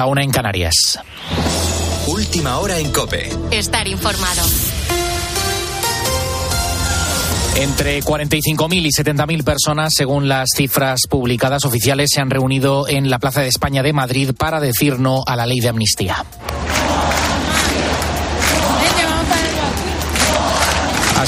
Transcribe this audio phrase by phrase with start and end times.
[0.00, 1.00] A una en Canarias.
[2.06, 3.30] Última hora en Cope.
[3.50, 4.42] Estar informado.
[7.56, 13.18] Entre 45.000 y 70.000 personas, según las cifras publicadas oficiales, se han reunido en la
[13.18, 16.24] Plaza de España de Madrid para decir no a la ley de amnistía.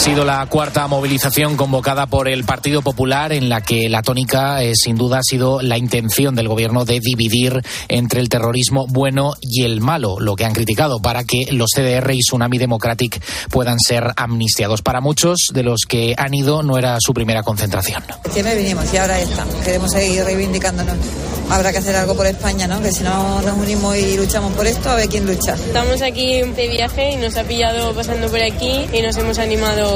[0.01, 4.73] Sido la cuarta movilización convocada por el Partido Popular en la que la tónica, eh,
[4.75, 9.65] sin duda, ha sido la intención del gobierno de dividir entre el terrorismo bueno y
[9.65, 14.15] el malo, lo que han criticado para que los CDR y Tsunami Democratic puedan ser
[14.17, 14.81] amnistiados.
[14.81, 18.03] Para muchos de los que han ido no era su primera concentración.
[18.33, 19.55] Siempre vinimos y ahora estamos.
[19.57, 20.97] Queremos seguir reivindicándonos.
[21.51, 22.81] Habrá que hacer algo por España, ¿no?
[22.81, 25.55] Que si no nos unimos y luchamos por esto, a ver quién lucha.
[25.55, 29.90] Estamos aquí de viaje y nos ha pillado pasando por aquí y nos hemos animado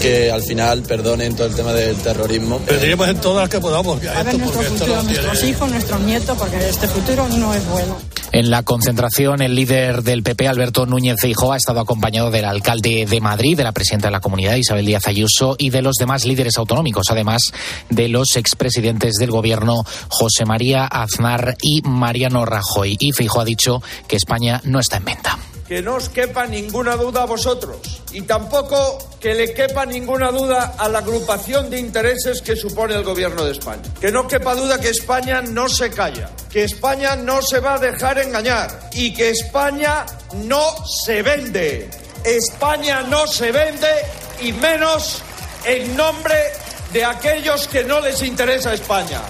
[0.00, 2.58] que al final perdonen todo el tema del terrorismo.
[2.58, 4.04] Pediremos en todas las que podamos.
[4.06, 7.96] A ver nuestro futuro, nuestros hijos, nuestros nietos, porque este futuro no es bueno.
[8.32, 13.06] En la concentración, el líder del PP, Alberto Núñez Feijóo, ha estado acompañado del alcalde
[13.08, 16.24] de Madrid, de la presidenta de la comunidad, Isabel Díaz Ayuso, y de los demás
[16.24, 17.52] líderes autonómicos, además
[17.90, 22.96] de los expresidentes del gobierno, José María Aznar y Mariano Rajoy.
[22.98, 26.96] Y Feijóo ha dicho que España no está en venta que no os quepa ninguna
[26.96, 32.42] duda a vosotros y tampoco que le quepa ninguna duda a la agrupación de intereses
[32.42, 33.82] que supone el Gobierno de España.
[34.00, 37.78] Que no quepa duda que España no se calla, que España no se va a
[37.78, 40.04] dejar engañar y que España
[40.44, 41.90] no se vende.
[42.24, 43.88] España no se vende
[44.42, 45.22] y menos
[45.64, 46.36] en nombre
[46.92, 49.20] de aquellos que no les interesa España.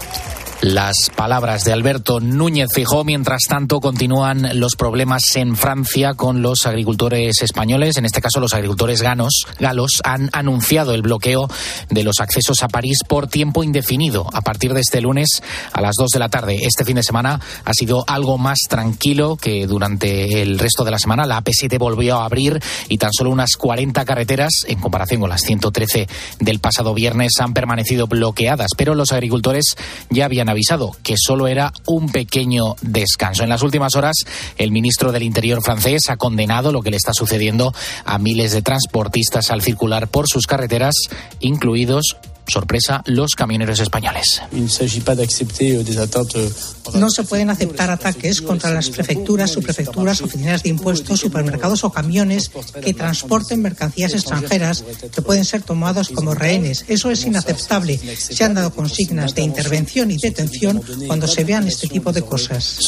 [0.64, 3.04] Las palabras de Alberto Núñez Fijó.
[3.04, 7.98] Mientras tanto, continúan los problemas en Francia con los agricultores españoles.
[7.98, 11.50] En este caso, los agricultores ganos, galos han anunciado el bloqueo
[11.90, 15.96] de los accesos a París por tiempo indefinido a partir de este lunes a las
[15.98, 16.56] 2 de la tarde.
[16.62, 20.98] Este fin de semana ha sido algo más tranquilo que durante el resto de la
[20.98, 21.26] semana.
[21.26, 25.42] La AP7 volvió a abrir y tan solo unas 40 carreteras, en comparación con las
[25.42, 26.08] 113
[26.40, 28.68] del pasado viernes, han permanecido bloqueadas.
[28.78, 29.76] Pero los agricultores
[30.08, 33.42] ya habían avisado que solo era un pequeño descanso.
[33.42, 34.16] En las últimas horas,
[34.56, 38.62] el ministro del Interior francés ha condenado lo que le está sucediendo a miles de
[38.62, 40.94] transportistas al circular por sus carreteras,
[41.40, 44.42] incluidos sorpresa, los camioneros españoles.
[46.94, 52.50] No se pueden aceptar ataques contra las prefecturas, subprefecturas, oficinas de impuestos, supermercados o camiones
[52.82, 56.84] que transporten mercancías extranjeras que pueden ser tomados como rehenes.
[56.88, 57.98] Eso es inaceptable.
[58.16, 62.78] Se han dado consignas de intervención y detención cuando se vean este tipo de cosas.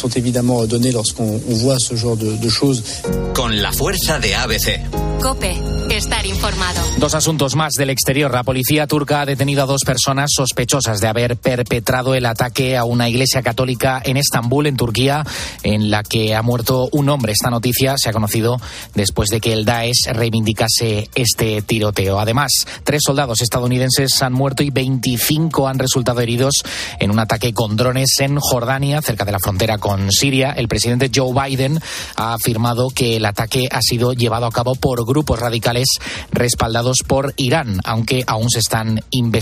[3.34, 5.20] Con la fuerza de ABC.
[5.20, 5.58] Cope,
[5.90, 6.80] estar informado.
[6.98, 8.32] Dos asuntos más del exterior.
[8.32, 12.82] La policía turca ha detenido a dos personas sospechosas de haber perpetrado el ataque a
[12.82, 15.24] una iglesia católica en Estambul, en Turquía,
[15.62, 17.32] en la que ha muerto un hombre.
[17.32, 18.60] Esta noticia se ha conocido
[18.94, 22.18] después de que el Daesh reivindicase este tiroteo.
[22.18, 22.50] Además,
[22.82, 26.64] tres soldados estadounidenses han muerto y 25 han resultado heridos
[26.98, 30.50] en un ataque con drones en Jordania, cerca de la frontera con Siria.
[30.50, 31.80] El presidente Joe Biden
[32.16, 35.86] ha afirmado que el ataque ha sido llevado a cabo por grupos radicales
[36.32, 39.35] respaldados por Irán, aunque aún se están investigando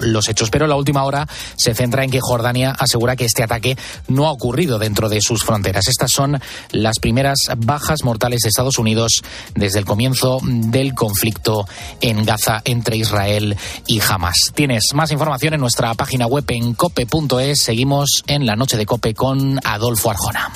[0.00, 0.50] los hechos.
[0.50, 1.26] Pero la última hora
[1.56, 3.76] se centra en que Jordania asegura que este ataque
[4.08, 5.88] no ha ocurrido dentro de sus fronteras.
[5.88, 9.22] Estas son las primeras bajas mortales de Estados Unidos
[9.54, 11.66] desde el comienzo del conflicto
[12.00, 13.56] en Gaza entre Israel
[13.86, 14.52] y Hamas.
[14.54, 17.62] Tienes más información en nuestra página web en cope.es.
[17.62, 20.52] Seguimos en la noche de Cope con Adolfo Arjona.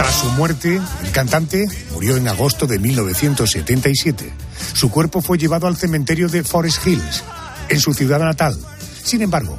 [0.00, 4.32] Tras su muerte, el cantante murió en agosto de 1977.
[4.72, 7.22] Su cuerpo fue llevado al cementerio de Forest Hills,
[7.68, 8.58] en su ciudad natal.
[9.04, 9.58] Sin embargo,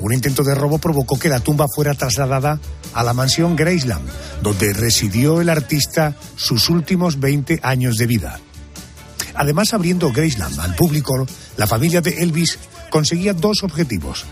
[0.00, 2.60] un intento de robo provocó que la tumba fuera trasladada
[2.92, 4.06] a la mansión Graceland,
[4.42, 8.38] donde residió el artista sus últimos 20 años de vida.
[9.34, 12.58] Además, abriendo Graceland al público, la familia de Elvis
[12.90, 14.26] conseguía dos objetivos.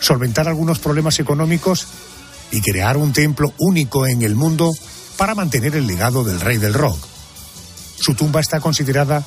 [0.00, 1.86] Solventar algunos problemas económicos
[2.50, 4.72] y crear un templo único en el mundo
[5.16, 6.98] para mantener el legado del rey del rock.
[7.98, 9.24] Su tumba está considerada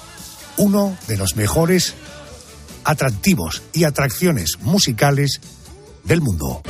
[0.58, 1.94] uno de los mejores
[2.84, 5.40] atractivos y atracciones musicales
[6.04, 6.64] del mundo.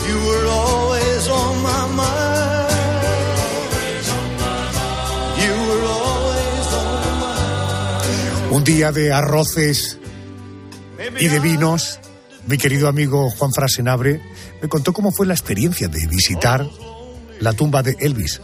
[8.52, 9.98] Un día de arroces
[11.20, 12.00] y de vinos,
[12.46, 14.22] mi querido amigo Juan Frasenabre
[14.63, 16.65] me contó cómo fue la experiencia de visitar
[17.42, 18.39] la tumba de Elvis.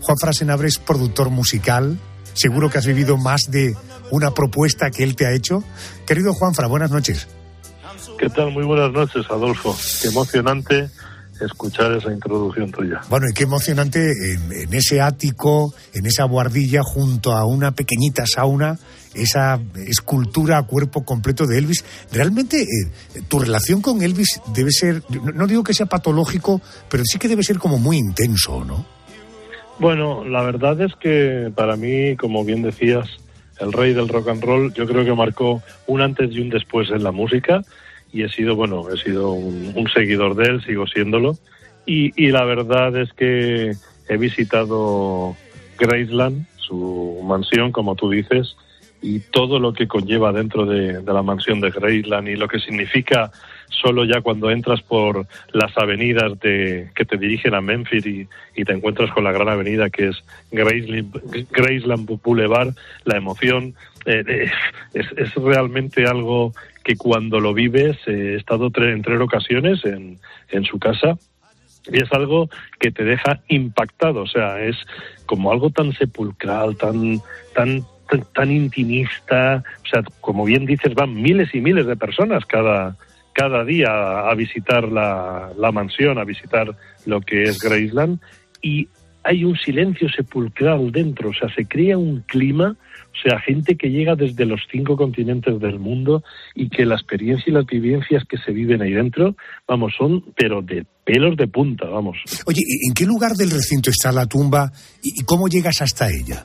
[0.00, 1.96] Juan Frasenabre es productor musical.
[2.34, 3.76] Seguro que has vivido más de
[4.10, 5.62] una propuesta que él te ha hecho.
[6.08, 7.28] Querido Juanfra, buenas noches.
[8.18, 8.50] ¿Qué tal?
[8.50, 9.76] Muy buenas noches, Adolfo.
[10.02, 10.90] Qué emocionante
[11.40, 13.00] escuchar esa introducción tuya.
[13.08, 18.76] Bueno, y qué emocionante en, ese ático, en esa guardilla, junto a una pequeñita sauna,
[19.20, 21.84] esa escultura a cuerpo completo de Elvis.
[22.12, 22.66] Realmente eh,
[23.28, 25.02] tu relación con Elvis debe ser,
[25.34, 28.84] no digo que sea patológico, pero sí que debe ser como muy intenso, ¿no?
[29.78, 33.06] Bueno, la verdad es que para mí, como bien decías,
[33.60, 36.90] el rey del rock and roll, yo creo que marcó un antes y un después
[36.90, 37.62] en la música
[38.12, 41.36] y he sido, bueno, he sido un, seguidor de él, sigo siéndolo.
[41.86, 43.72] Y, y, la verdad es que
[44.08, 45.36] he visitado
[45.78, 48.56] Graceland, su mansión, como tú dices,
[49.00, 53.30] y todo lo que conlleva dentro de, la mansión de Graceland y lo que significa
[53.68, 58.64] solo ya cuando entras por las avenidas de, que te dirigen a Memphis y, y
[58.64, 62.74] te encuentras con la gran avenida que es Graceland, Graceland Boulevard,
[63.04, 63.74] la emoción
[64.06, 64.50] eh, eh,
[64.94, 66.52] es, es, realmente algo
[66.82, 70.18] que cuando lo vives, eh, he estado en tres ocasiones en,
[70.50, 71.18] en su casa
[71.90, 72.48] y es algo
[72.80, 74.76] que te deja impactado, o sea, es
[75.26, 77.20] como algo tan sepulcral, tan,
[77.54, 77.84] tan
[78.32, 82.96] tan, intimista, o sea, como bien dices, van miles y miles de personas cada,
[83.32, 83.88] cada día
[84.28, 86.74] a visitar la, mansión, a visitar
[87.06, 88.20] lo que es Graceland,
[88.62, 88.88] y
[89.24, 92.76] hay un silencio sepulcral dentro, o sea, se crea un clima,
[93.12, 96.22] o sea, gente que llega desde los cinco continentes del mundo
[96.54, 100.62] y que la experiencia y las vivencias que se viven ahí dentro, vamos, son, pero
[100.62, 102.18] de pelos de punta, vamos.
[102.46, 104.70] Oye, ¿en qué lugar del recinto está la tumba
[105.02, 106.44] y cómo llegas hasta ella?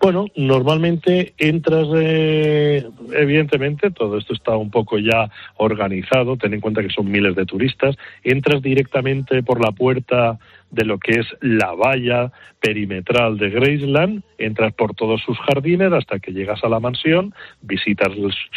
[0.00, 6.82] Bueno, normalmente entras, eh, evidentemente, todo esto está un poco ya organizado, ten en cuenta
[6.82, 10.38] que son miles de turistas, entras directamente por la puerta
[10.70, 16.18] de lo que es la valla perimetral de Graceland, entras por todos sus jardines hasta
[16.18, 18.08] que llegas a la mansión, visitas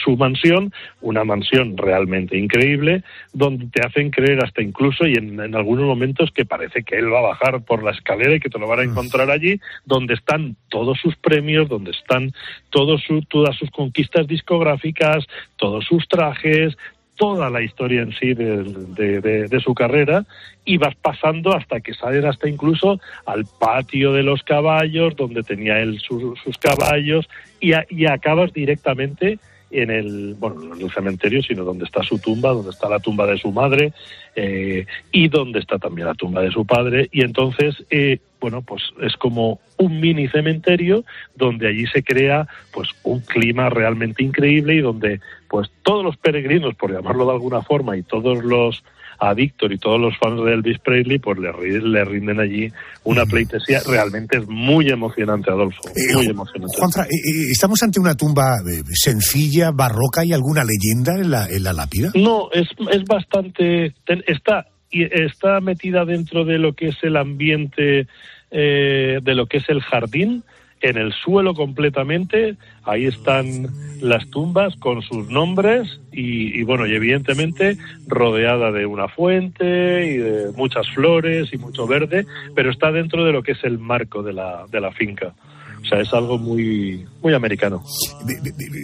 [0.03, 5.85] su mansión, una mansión realmente increíble, donde te hacen creer hasta incluso y en, algunos
[5.85, 8.67] momentos que parece que él va a bajar por la escalera y que te lo
[8.67, 12.31] van a encontrar allí, donde están todos sus premios, donde están
[12.69, 15.25] todos todas sus conquistas discográficas,
[15.57, 16.75] todos sus trajes,
[17.19, 20.25] toda la historia en sí de, su carrera
[20.63, 25.79] y vas pasando hasta que sales hasta incluso al patio de los caballos, donde tenía
[25.79, 29.38] él sus caballos, y, y acabas directamente
[29.71, 32.99] en el, bueno, no en el cementerio, sino donde está su tumba, donde está la
[32.99, 33.93] tumba de su madre
[34.35, 37.09] eh, y donde está también la tumba de su padre.
[37.11, 41.03] Y entonces, eh, bueno, pues es como un mini cementerio
[41.35, 46.75] donde allí se crea pues un clima realmente increíble y donde pues todos los peregrinos,
[46.75, 48.83] por llamarlo de alguna forma, y todos los
[49.19, 52.71] a Víctor y todos los fans de Elvis Presley, pues le, le rinden allí
[53.03, 53.81] una pleitesía.
[53.85, 55.81] Realmente es muy emocionante, Adolfo.
[55.89, 56.77] Eh, muy emocionante.
[56.77, 58.57] Juanfra, eh, eh, ¿estamos ante una tumba
[58.93, 62.11] sencilla, barroca y alguna leyenda en la, en la lápida?
[62.15, 63.93] No, es, es bastante.
[64.27, 68.07] Está, está metida dentro de lo que es el ambiente,
[68.51, 70.43] de lo que es el jardín
[70.81, 73.67] en el suelo completamente, ahí están
[74.01, 80.51] las tumbas con sus nombres y, bueno, y evidentemente rodeada de una fuente y de
[80.55, 84.33] muchas flores y mucho verde, pero está dentro de lo que es el marco de
[84.33, 85.33] la, de la finca.
[85.81, 87.81] O sea, es algo muy, muy americano.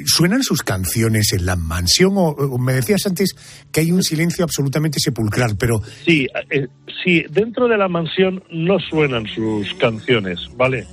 [0.06, 3.36] ¿Suenan sus canciones en la mansión o, me decías antes
[3.72, 5.82] que hay un silencio absolutamente sepulcral, pero...
[6.06, 6.68] Sí, eh,
[7.04, 10.86] sí, dentro de la mansión no suenan sus canciones, ¿vale?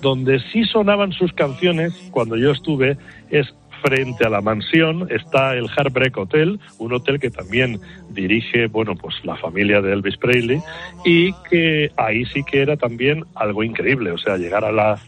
[0.00, 2.96] Donde sí sonaban sus canciones, cuando yo estuve,
[3.30, 7.80] es frente a la mansión está el Heartbreak Hotel, un hotel que también
[8.10, 10.60] dirige, bueno, pues la familia de Elvis Presley
[11.04, 15.00] y que ahí sí que era también algo increíble, o sea, llegar a las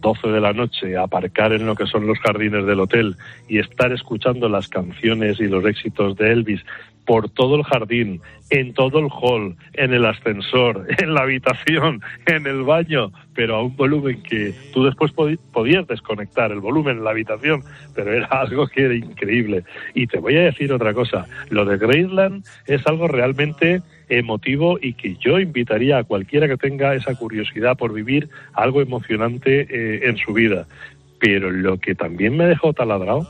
[0.00, 3.16] 12 de la noche, aparcar en lo que son los jardines del hotel
[3.48, 6.64] y estar escuchando las canciones y los éxitos de Elvis
[7.10, 12.46] por todo el jardín, en todo el hall, en el ascensor, en la habitación, en
[12.46, 17.10] el baño, pero a un volumen que tú después podías desconectar el volumen en la
[17.10, 17.64] habitación,
[17.96, 19.64] pero era algo que era increíble.
[19.92, 24.92] Y te voy a decir otra cosa, lo de Graceland es algo realmente emotivo y
[24.92, 30.16] que yo invitaría a cualquiera que tenga esa curiosidad por vivir algo emocionante eh, en
[30.16, 30.68] su vida.
[31.20, 33.28] Pero lo que también me dejó taladrado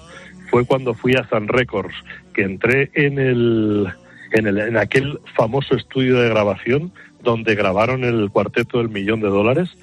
[0.51, 1.95] fue cuando fui a Sun Records,
[2.33, 3.89] que entré en el,
[4.33, 6.93] en el en aquel famoso estudio de grabación
[7.23, 9.77] donde grabaron el cuarteto del millón de dólares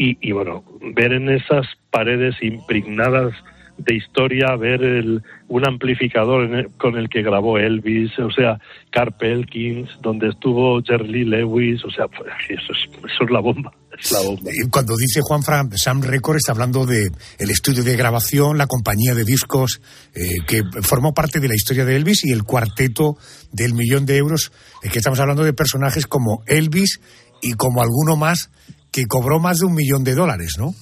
[0.00, 0.62] y, bueno,
[0.94, 3.32] ver en esas paredes impregnadas
[3.78, 9.90] de historia ver el, un amplificador con el que grabó Elvis, o sea, Carp Elkins,
[10.00, 12.06] donde estuvo Jerry Lewis, o sea,
[12.48, 13.72] eso es, eso es la bomba.
[13.96, 14.50] Es la bomba.
[14.70, 19.14] Cuando dice Juan Fran, Sam Record está hablando de el estudio de grabación, la compañía
[19.14, 19.80] de discos
[20.14, 23.16] eh, que formó parte de la historia de Elvis y el cuarteto
[23.52, 24.52] del millón de euros,
[24.82, 27.00] eh, que estamos hablando de personajes como Elvis
[27.40, 28.50] y como alguno más
[28.92, 30.74] que cobró más de un millón de dólares, ¿no?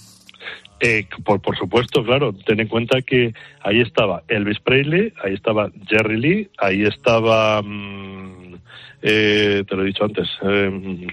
[0.79, 3.33] Eh, por, por supuesto, claro, ten en cuenta que
[3.63, 8.57] ahí estaba Elvis Presley, ahí estaba Jerry Lee, ahí estaba, mm,
[9.01, 11.07] eh, te lo he dicho antes, eh, me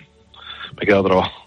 [0.81, 1.42] he quedado trabajo.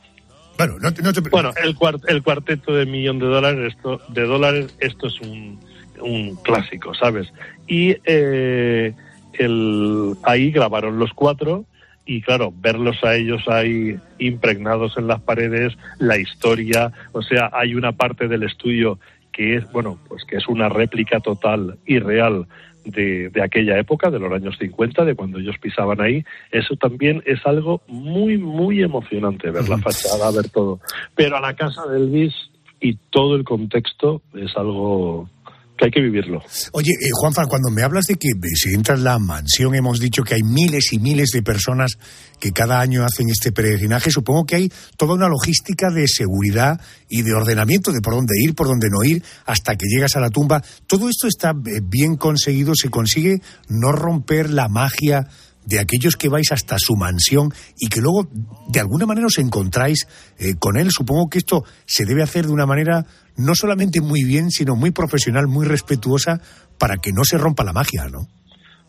[0.57, 1.77] Bueno, no bueno el,
[2.09, 5.61] el cuarteto de millón de dólares, esto, de dólares, esto es un,
[6.01, 7.33] un clásico, ¿sabes?
[7.67, 8.95] Y eh,
[9.35, 11.67] el, ahí grabaron los cuatro
[12.07, 17.75] y claro, verlos a ellos ahí impregnados en las paredes, la historia, o sea, hay
[17.75, 18.99] una parte del estudio
[19.33, 22.47] que es, bueno, pues que es una réplica total y real
[22.87, 27.23] de, de, aquella época, de los años 50, de cuando ellos pisaban ahí, eso también
[27.27, 30.81] es algo muy, muy emocionante, ver la fachada, ver todo.
[31.15, 32.35] Pero a la casa de Elvis
[32.81, 35.29] y todo el contexto es algo
[35.77, 36.41] que hay que vivirlo.
[36.73, 40.35] Oye, eh, Juanfa, cuando me hablas de que si entras la mansión, hemos dicho que
[40.35, 41.99] hay miles y miles de personas
[42.41, 47.23] que cada año hacen este peregrinaje, supongo que hay toda una logística de seguridad y
[47.23, 50.31] de ordenamiento de por dónde ir, por dónde no ir, hasta que llegas a la
[50.31, 50.63] tumba.
[50.87, 55.29] Todo esto está eh, bien conseguido, se consigue no romper la magia
[55.67, 58.29] de aquellos que vais hasta su mansión y que luego
[58.69, 60.07] de alguna manera os encontráis
[60.39, 60.91] eh, con él.
[60.91, 63.05] Supongo que esto se debe hacer de una manera
[63.37, 66.41] no solamente muy bien, sino muy profesional, muy respetuosa,
[66.79, 68.29] para que no se rompa la magia, ¿no?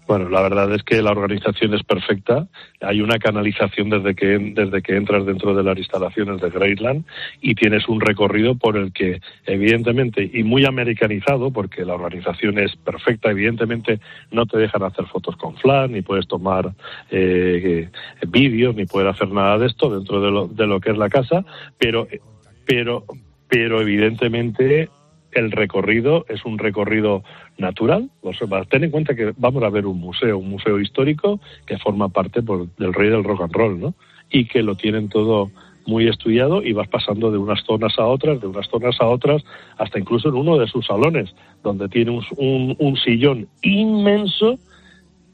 [0.07, 2.47] Bueno, la verdad es que la organización es perfecta.
[2.79, 7.03] Hay una canalización desde que, desde que entras dentro de las instalaciones de Greatland
[7.41, 12.73] y tienes un recorrido por el que, evidentemente, y muy americanizado, porque la organización es
[12.77, 13.99] perfecta, evidentemente
[14.31, 16.71] no te dejan hacer fotos con flan, ni puedes tomar
[17.11, 17.89] eh,
[18.29, 21.09] vídeos, ni puedes hacer nada de esto dentro de lo, de lo que es la
[21.09, 21.43] casa,
[21.77, 22.07] pero,
[22.65, 23.03] pero,
[23.49, 24.89] pero evidentemente
[25.37, 27.23] el recorrido es un recorrido
[27.57, 28.09] natural.
[28.69, 32.41] ten en cuenta que vamos a ver un museo, un museo histórico que forma parte
[32.41, 33.93] del rey del rock and roll, ¿no?
[34.29, 35.51] Y que lo tienen todo
[35.85, 39.43] muy estudiado y vas pasando de unas zonas a otras, de unas zonas a otras,
[39.77, 44.59] hasta incluso en uno de sus salones, donde tiene un, sillón inmenso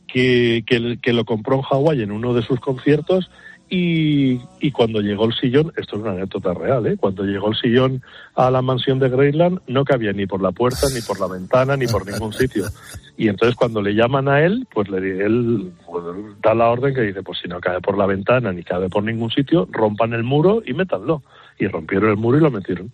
[0.08, 3.32] que, que, que, lo compró en Hawái en uno de sus conciertos
[3.76, 6.96] y, cuando llegó el sillón, esto es una anécdota real, ¿eh?
[6.96, 8.04] cuando llegó el sillón
[8.36, 11.76] a la mansión de Greyland no cabía ni por la puerta, ni por la ventana,
[11.76, 12.66] ni por ningún sitio.
[13.18, 16.06] Y entonces cuando le llaman a él, pues le él pues,
[16.44, 19.04] da la orden que dice, pues si no cabe por la ventana ni cabe por
[19.04, 21.24] ningún sitio, rompan el muro y métanlo.
[21.58, 22.92] Y rompieron el muro y lo metieron.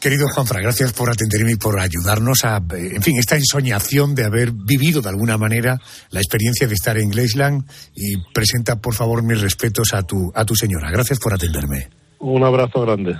[0.00, 4.50] Querido Juanfra, gracias por atenderme y por ayudarnos a, en fin, esta ensoñación de haber
[4.50, 5.78] vivido de alguna manera
[6.10, 7.64] la experiencia de estar en Glaceland
[7.94, 10.90] y presenta, por favor, mis respetos a tu, a tu señora.
[10.90, 11.90] Gracias por atenderme.
[12.18, 13.16] Un abrazo grande.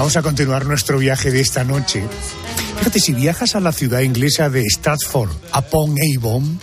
[0.00, 2.02] Vamos a continuar nuestro viaje de esta noche.
[2.78, 6.58] Fíjate, si viajas a la ciudad inglesa de Stratford upon Avon,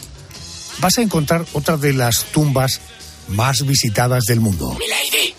[0.80, 2.82] vas a encontrar otra de las tumbas
[3.28, 4.76] más visitadas del mundo.
[4.80, 5.36] ¡Milady!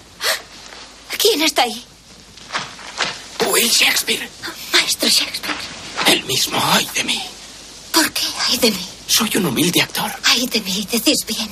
[1.18, 1.84] ¿Quién está ahí?
[3.52, 4.28] Will Shakespeare.
[4.72, 5.58] Maestro Shakespeare.
[6.06, 7.20] El mismo, ay de mí.
[7.92, 8.97] ¿Por qué ay de mí?
[9.08, 10.10] Soy un humilde actor.
[10.24, 11.48] Ay de mí, decís bien.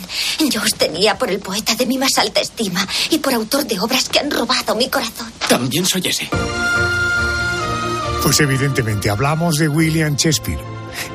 [0.51, 3.81] Yo os tenía por el poeta de mi más alta estima y por autor de
[3.81, 5.33] obras que han robado mi corazón.
[5.49, 6.29] También soy ese.
[8.23, 10.61] Pues evidentemente hablamos de William Shakespeare.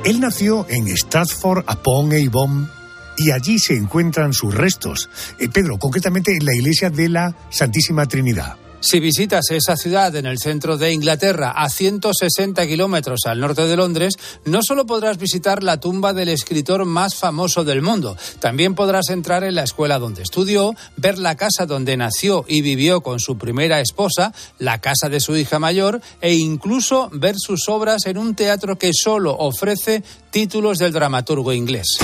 [0.04, 2.72] Él nació en Stratford upon Avon
[3.18, 5.10] y allí se encuentran sus restos.
[5.38, 8.58] Eh, Pedro, concretamente en la iglesia de la Santísima Trinidad.
[8.82, 13.76] Si visitas esa ciudad en el centro de Inglaterra, a 160 kilómetros al norte de
[13.78, 19.10] Londres, no solo podrás visitar la tumba del escritor más famoso del mundo, también podrás
[19.10, 23.38] entrar en la escuela donde estudió, ver la casa donde nació y vivió con su
[23.38, 28.34] primera esposa, la casa de su hija mayor e incluso ver sus obras en un
[28.34, 32.00] teatro que solo ofrece títulos del dramaturgo inglés.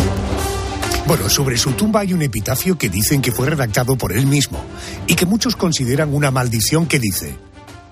[1.08, 4.62] Bueno, sobre su tumba hay un epitafio que dicen que fue redactado por él mismo
[5.08, 7.34] y que muchos consideran una maldición que dice,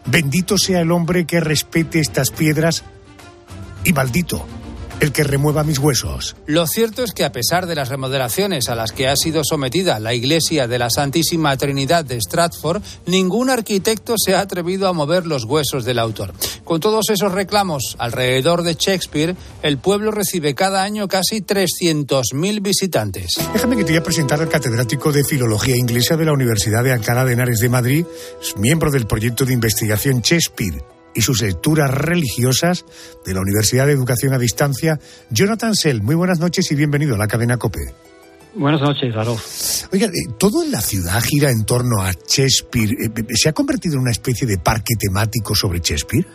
[0.06, 2.84] bendito sea el hombre que respete estas piedras
[3.86, 4.46] y maldito
[5.00, 6.36] el que remueva mis huesos.
[6.46, 10.00] Lo cierto es que a pesar de las remodelaciones a las que ha sido sometida
[10.00, 15.26] la iglesia de la Santísima Trinidad de Stratford, ningún arquitecto se ha atrevido a mover
[15.26, 16.34] los huesos del autor.
[16.64, 23.38] Con todos esos reclamos alrededor de Shakespeare, el pueblo recibe cada año casi 300.000 visitantes.
[23.54, 26.94] Déjame que te voy a presentar al catedrático de Filología Inglesa de la Universidad de
[26.94, 28.06] Alcalá de Henares de Madrid,
[28.42, 32.86] es miembro del proyecto de investigación Shakespeare y sus lecturas religiosas
[33.26, 35.00] de la Universidad de Educación a Distancia,
[35.32, 36.04] Jonathan Sell.
[36.04, 37.94] Muy buenas noches y bienvenido a la cadena COPE.
[38.56, 39.94] Buenas noches, Adolf.
[39.94, 42.92] Oiga, eh, todo en la ciudad gira en torno a Shakespeare.
[42.92, 46.26] Eh, eh, ¿Se ha convertido en una especie de parque temático sobre Shakespeare?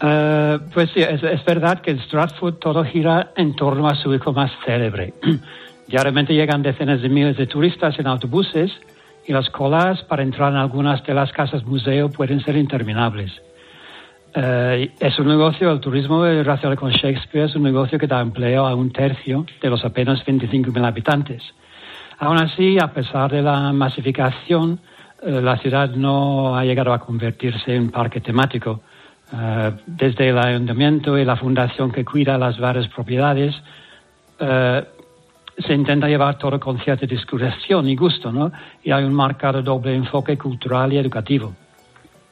[0.00, 4.12] Uh, pues sí, es, es, verdad que en Stratford todo gira en torno a su
[4.14, 5.12] hijo más célebre.
[5.86, 8.72] Diariamente llegan decenas de miles de turistas en autobuses
[9.26, 13.30] y las colas para entrar en algunas de las casas museo pueden ser interminables.
[14.34, 18.66] Uh, es un negocio, el turismo racial con Shakespeare es un negocio que da empleo
[18.66, 21.42] a un tercio de los apenas 25.000 habitantes.
[22.18, 24.80] Aún así, a pesar de la masificación,
[25.22, 28.80] uh, la ciudad no ha llegado a convertirse en parque temático.
[29.32, 33.54] Uh, desde el ayuntamiento y la fundación que cuida las varias propiedades,
[34.38, 38.50] se intenta llevar todo con cierta discreción y gusto, ¿no?
[38.82, 41.54] Y hay un marcado doble enfoque cultural y educativo.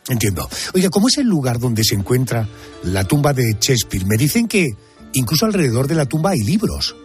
[0.09, 0.49] Entiendo.
[0.75, 2.47] Oiga, ¿cómo es el lugar donde se encuentra
[2.85, 4.05] la tumba de Shakespeare?
[4.07, 4.67] Me dicen que
[5.15, 6.97] incluso alrededor de la tumba hay libros.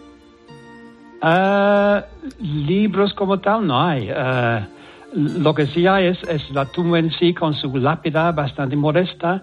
[1.22, 2.00] Uh,
[2.40, 4.10] libros como tal no hay.
[4.10, 4.66] Uh,
[5.14, 9.42] lo que sí hay es, es, la tumba en sí con su lápida bastante modesta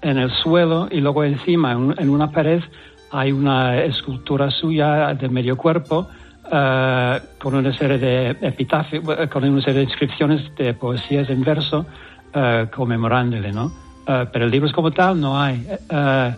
[0.00, 2.62] en el suelo y luego encima en, en una pared
[3.10, 6.08] hay una escultura suya de medio cuerpo
[6.44, 11.86] uh, con una serie de epitafios, con una serie de inscripciones de poesías en verso
[12.34, 13.66] uh, conmemorándole, ¿no?
[14.06, 15.66] Uh, pero libros como tal no hay.
[15.90, 16.32] Uh,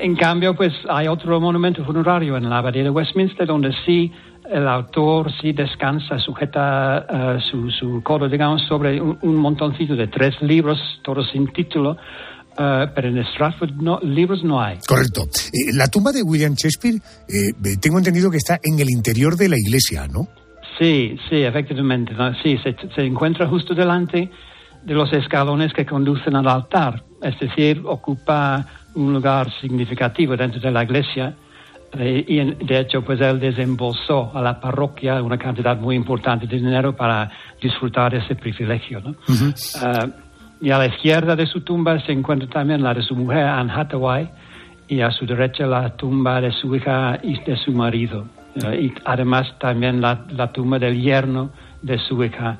[0.00, 4.12] en cambio, pues hay otro monumento funerario en la abadía de Westminster donde sí
[4.50, 10.40] el autor sí descansa, sujeta su, su, codo, digamos, sobre un, un, montoncito de tres
[10.40, 11.98] libros, todos sin título.
[12.56, 14.78] pero en Stratford no, libros no hay.
[14.86, 15.22] Correcto.
[15.52, 16.96] Eh, la tumba de William Shakespeare,
[17.28, 20.28] eh, tengo entendido que está en el interior de la iglesia, ¿no?
[20.78, 22.14] Sí, sí, efectivamente.
[22.14, 22.32] ¿no?
[22.42, 24.30] Sí, se, se encuentra justo delante
[24.84, 28.64] de los escalones que conducen al altar, es decir, ocupa
[28.94, 31.34] un lugar significativo dentro de la iglesia
[31.92, 36.46] eh, y en, de hecho pues él desembolsó a la parroquia una cantidad muy importante
[36.46, 37.30] de dinero para
[37.62, 39.00] disfrutar de ese privilegio.
[39.00, 39.10] ¿no?
[39.10, 40.06] Uh -huh.
[40.06, 40.12] uh,
[40.60, 43.72] y a la izquierda de su tumba se encuentra también la de su mujer Anne
[43.72, 44.28] Hathaway
[44.88, 48.26] y a su derecha la tumba de su hija y de su marido.
[48.56, 52.58] Uh, y además también la, la tumba del yerno de su hija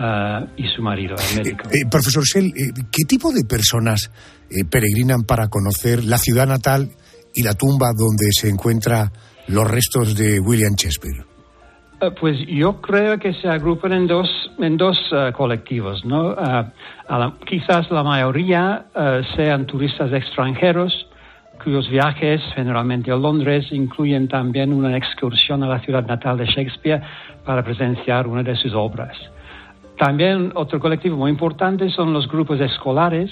[0.00, 1.68] Uh, y su marido, el médico.
[1.68, 4.10] Eh, eh, profesor Sell, eh, ¿qué tipo de personas
[4.70, 6.88] peregrinan para conocer la ciudad natal
[7.34, 9.10] y la tumba donde se encuentran
[9.48, 11.26] los restos de William Shakespeare?
[12.00, 14.26] Uh, pues yo creo que se agrupan en dos,
[14.58, 16.34] en dos uh, colectivos, ¿no?
[16.34, 18.86] La, quizás la mayoría
[19.36, 20.92] sean turistas extranjeros
[21.62, 27.02] cuyos viajes, generalmente a Londres, incluyen también una excursión a la ciudad natal de Shakespeare
[27.44, 29.14] para presenciar una de sus obras.
[30.00, 33.30] También otro colectivo muy importante son los grupos escolares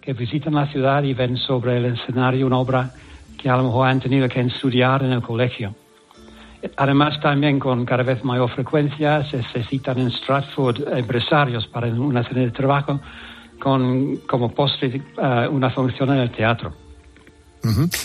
[0.00, 2.90] que visitan la ciudad y ven sobre el escenario una obra
[3.36, 5.74] que a lo mejor han tenido que estudiar en el colegio.
[6.78, 12.22] Además, también con cada vez mayor frecuencia se, se citan en Stratford empresarios para una
[12.22, 12.98] serie de trabajo
[13.60, 16.72] con como postre eh, una función en el teatro.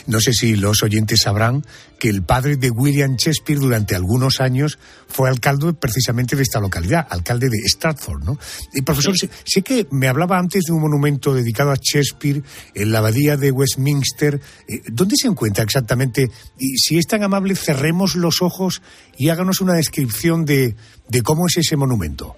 [0.08, 1.63] No sé si los oyentes sabrán
[2.00, 7.08] que el padre de William Shakespeare durante algunos años fue alcalde precisamente de esta localidad,
[7.10, 8.38] alcalde de Stratford, ¿no?
[8.74, 12.42] Y profesor, sé, sé que me hablaba antes de un monumento dedicado a Shakespeare
[12.76, 14.42] en la abadía de Westminster.
[14.68, 16.30] Eh, ¿Dónde se encuentra exactamente?
[16.58, 18.82] Y si es tan amable, cerremos los ojos
[19.18, 20.76] y háganos una descripción de,
[21.08, 22.36] de cómo es ese monumento.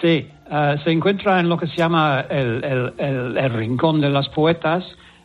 [0.00, 4.08] Sí, eh, se encuentra en lo que se llama el, el- el- el Rincón de
[4.08, 4.82] los Poetas,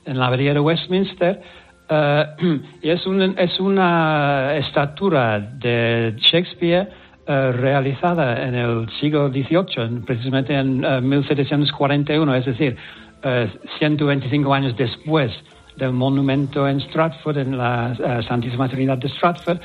[0.08, 1.41] en la abadía de Westminster,
[1.89, 2.26] eh,
[2.82, 6.89] y es, un- es una estatura de Shakespeare
[7.28, 12.76] eh, realizada en el siglo XVIII, en- precisamente en eh, 1741, es decir,
[13.24, 15.32] eh, 125 años después
[15.76, 19.60] del monumento en Stratford, en la Santísima Trinidad de Stratford.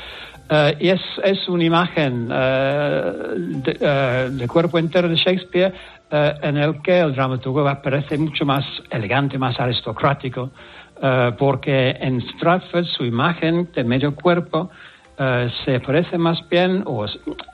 [0.50, 3.12] Eh, y es, es una imagen eh,
[3.64, 5.72] de, eh, de cuerpo entero de Shakespeare
[6.12, 10.51] eh, en el que el dramaturgo aparece mucho más elegante, más aristocrático,
[11.03, 14.70] eh, porque en Stratford su imagen de medio cuerpo
[15.18, 17.07] eh, se parece más bien, o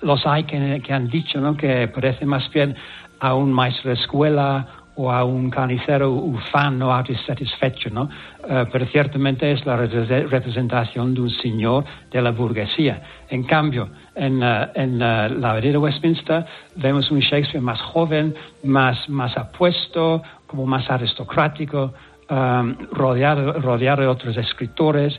[0.03, 1.57] los hay que, que han dicho ¿no?
[1.57, 2.75] que parece más bien
[3.21, 4.67] a un maestro de escuela
[5.01, 8.09] o a un carnicero ufano autosatisfecho, ¿no?
[8.49, 13.01] Eh, pero ciertamente es la re- representación de un señor de la burguesía.
[13.31, 16.45] En cambio, en, eh, en eh, la de Westminster
[16.77, 21.93] vemos un Shakespeare más joven, más, más apuesto, como más aristocrático,
[22.31, 25.19] um, rodeado, rodeado de otros escritores.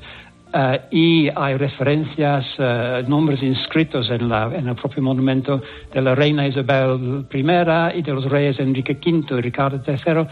[0.52, 5.62] eh, y hay referencias, eh, nombres inscritos en, la, en el propio monumento
[5.94, 10.28] de la reina Isabel I y de los reyes Enrique V y Ricardo III.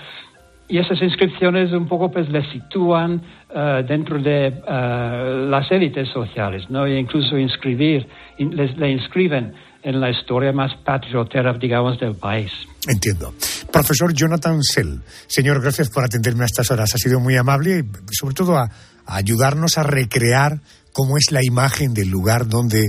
[0.69, 3.21] Y esas inscripciones un poco pues le sitúan
[3.53, 6.86] eh, dentro de las élites sociales, ¿no?
[6.86, 8.08] E incluso inscribir,
[8.45, 12.52] le inscriben en la historia más patriotera, digamos, del país.
[12.88, 13.34] Entiendo.
[13.71, 16.93] Profesor Jonathan Sell, señor, gracias por atenderme a estas horas.
[16.93, 20.60] Ha sido muy amable y sobre todo a, a ayudarnos a recrear
[20.97, 22.80] cómo es la imagen del lugar donde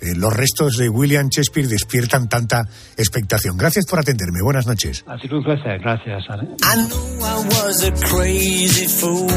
[0.00, 2.62] eh, los restos de William Shakespeare despiertan tanta
[2.96, 3.58] expectación.
[3.58, 4.40] Gracias por atenderme.
[4.42, 5.04] Buenas noches.
[5.06, 6.24] Ha sido un placer, gracias.
[6.30, 6.44] Ale.
[6.62, 9.28] I knew I was a crazy fool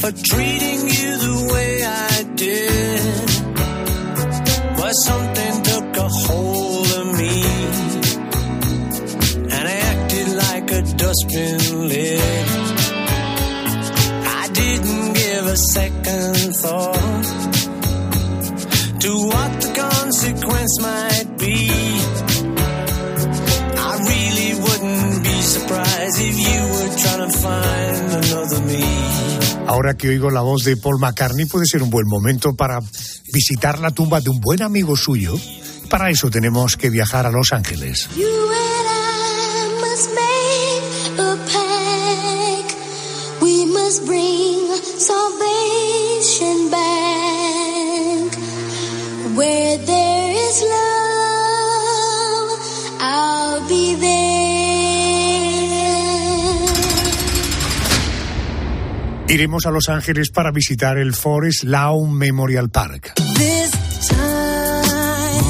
[0.00, 3.31] for treating you the way I did.
[4.94, 7.42] Something took a hold of me
[9.50, 12.46] and I acted like a dustbin lid.
[14.42, 17.24] I didn't give a second thought
[19.00, 21.70] to what the consequence might be.
[23.88, 28.61] I really wouldn't be surprised if you were trying to find another.
[29.72, 32.78] Ahora que oigo la voz de Paul McCartney, puede ser un buen momento para
[33.32, 35.34] visitar la tumba de un buen amigo suyo.
[35.88, 38.06] Para eso tenemos que viajar a Los Ángeles.
[59.32, 63.14] Iremos a Los Ángeles para visitar el Forest Lawn Memorial Park.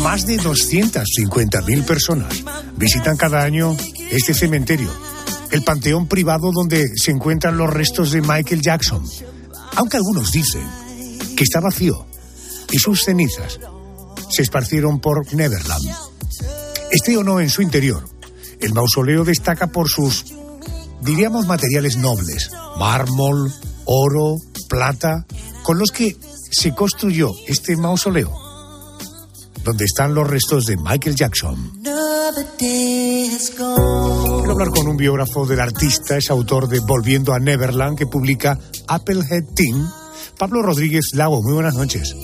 [0.04, 2.44] Más de 250.000 personas
[2.76, 3.76] visitan cada año
[4.12, 4.88] este cementerio,
[5.50, 9.04] el panteón privado donde se encuentran los restos de Michael Jackson.
[9.74, 10.62] Aunque algunos dicen
[11.36, 12.06] que está vacío
[12.70, 13.58] y sus cenizas
[14.30, 15.90] se esparcieron por Neverland.
[16.92, 18.08] Esté o no en su interior,
[18.60, 20.26] el mausoleo destaca por sus,
[21.00, 23.52] diríamos, materiales nobles, mármol,
[23.84, 24.36] oro,
[24.68, 25.26] plata,
[25.62, 26.16] con los que
[26.50, 28.32] se construyó este mausoleo,
[29.64, 31.80] donde están los restos de Michael Jackson.
[32.58, 38.58] Quiero hablar con un biógrafo del artista, es autor de Volviendo a Neverland, que publica
[38.88, 39.90] Applehead Team.
[40.38, 42.14] Pablo Rodríguez Lago, muy buenas noches.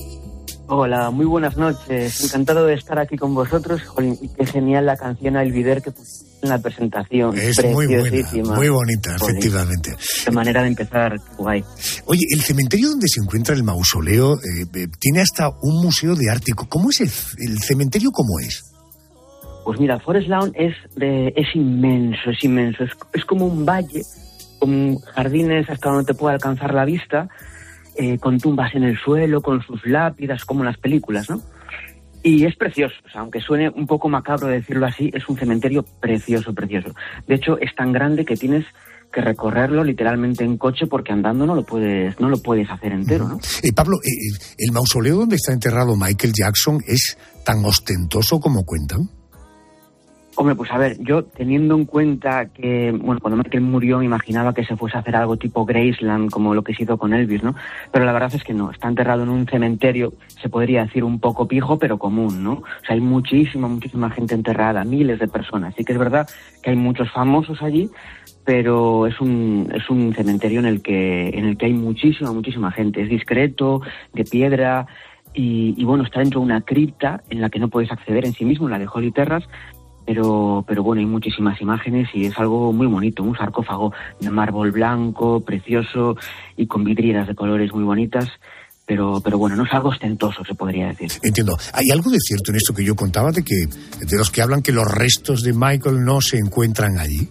[0.70, 2.22] Hola, muy buenas noches.
[2.24, 3.82] Encantado de estar aquí con vosotros.
[3.84, 7.36] Jolín, qué genial la canción Be There que pusiste en la presentación.
[7.38, 8.54] Es muy buena, Preciosísima.
[8.54, 9.96] muy bonita, Jolín, efectivamente.
[10.24, 11.64] Qué manera de empezar, guay.
[12.04, 16.30] Oye, el cementerio donde se encuentra el mausoleo eh, eh, tiene hasta un museo de
[16.30, 16.52] arte.
[16.54, 17.10] ¿Cómo es el,
[17.50, 18.10] el cementerio?
[18.12, 18.62] ¿Cómo es?
[19.64, 22.84] Pues mira, Forest Lawn es, de, es inmenso, es inmenso.
[22.84, 24.02] Es, es como un valle
[24.58, 27.28] con jardines hasta donde te puede alcanzar la vista,
[27.98, 31.42] eh, con tumbas en el suelo, con sus lápidas, como las películas, ¿no?
[32.22, 35.84] Y es precioso, o sea, aunque suene un poco macabro decirlo así, es un cementerio
[36.00, 36.94] precioso, precioso.
[37.26, 38.64] De hecho, es tan grande que tienes
[39.12, 43.26] que recorrerlo literalmente en coche porque andando no lo puedes no lo puedes hacer entero,
[43.26, 43.38] ¿no?
[43.62, 49.17] Eh, Pablo, eh, ¿el mausoleo donde está enterrado Michael Jackson es tan ostentoso como cuentan?
[50.40, 54.54] Hombre, pues a ver, yo teniendo en cuenta que, bueno, cuando Michael murió me imaginaba
[54.54, 57.42] que se fuese a hacer algo tipo Graceland, como lo que se hizo con Elvis,
[57.42, 57.56] ¿no?
[57.90, 61.18] Pero la verdad es que no, está enterrado en un cementerio, se podría decir un
[61.18, 62.52] poco pijo, pero común, ¿no?
[62.52, 65.74] O sea, hay muchísima, muchísima gente enterrada, miles de personas.
[65.76, 66.28] Sí que es verdad
[66.62, 67.90] que hay muchos famosos allí,
[68.44, 72.70] pero es un, es un cementerio en el que, en el que hay muchísima, muchísima
[72.70, 73.02] gente.
[73.02, 73.80] Es discreto,
[74.12, 74.86] de piedra,
[75.34, 78.32] y, y, bueno, está dentro de una cripta en la que no puedes acceder en
[78.32, 79.44] sí mismo, la de Holy Terras,
[80.08, 84.70] pero, pero bueno, hay muchísimas imágenes y es algo muy bonito, un sarcófago de mármol
[84.70, 86.16] blanco, precioso
[86.56, 88.26] y con vidrieras de colores muy bonitas.
[88.86, 91.10] Pero, pero bueno, no es algo ostentoso, se podría decir.
[91.22, 91.58] Entiendo.
[91.74, 93.66] ¿Hay algo de cierto en esto que yo contaba de que
[94.00, 97.28] de los que hablan que los restos de Michael no se encuentran allí?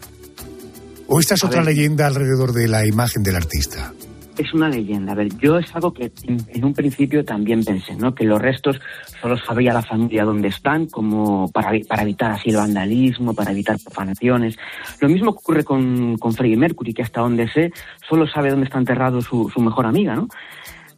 [1.07, 1.73] ¿O esta es A otra ver.
[1.73, 3.91] leyenda alrededor de la imagen del artista?
[4.37, 5.13] Es una leyenda.
[5.13, 8.13] A ver, yo es algo que en, un principio también pensé, ¿no?
[8.13, 8.79] Que los restos
[9.19, 13.77] solo sabía la familia dónde están, como para, para evitar así el vandalismo, para evitar
[13.83, 14.55] profanaciones.
[15.01, 17.71] Lo mismo ocurre con, con Freddie Mercury, que hasta donde sé,
[18.07, 20.27] solo sabe dónde está enterrado su, su mejor amiga, ¿no?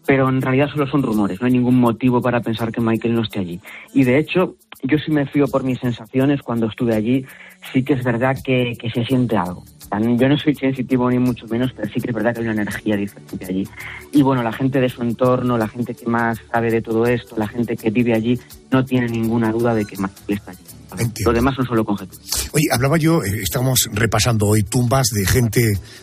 [0.06, 3.22] Pero en realidad solo son rumores, no hay ningún motivo para pensar que Michael no
[3.22, 3.62] esté allí.
[3.94, 7.26] Y de hecho, yo sí me fío por mis sensaciones cuando estuve allí,
[7.72, 9.64] sí que es verdad que se siente algo.
[9.92, 12.62] Yo no soy sensitivo ni mucho menos, pero sí que es verdad que hay una
[12.62, 13.68] energía diferente allí.
[14.12, 17.36] Y bueno, la gente de su entorno, la gente que más sabe de todo esto,
[17.38, 18.40] la gente que vive allí,
[18.72, 20.80] no tiene ninguna duda de que Michael está allí.
[21.26, 22.50] Lo demás son solo conjeturas.
[22.52, 25.62] Oye, hablaba yo, eh, estamos repasando hoy tumbas de gente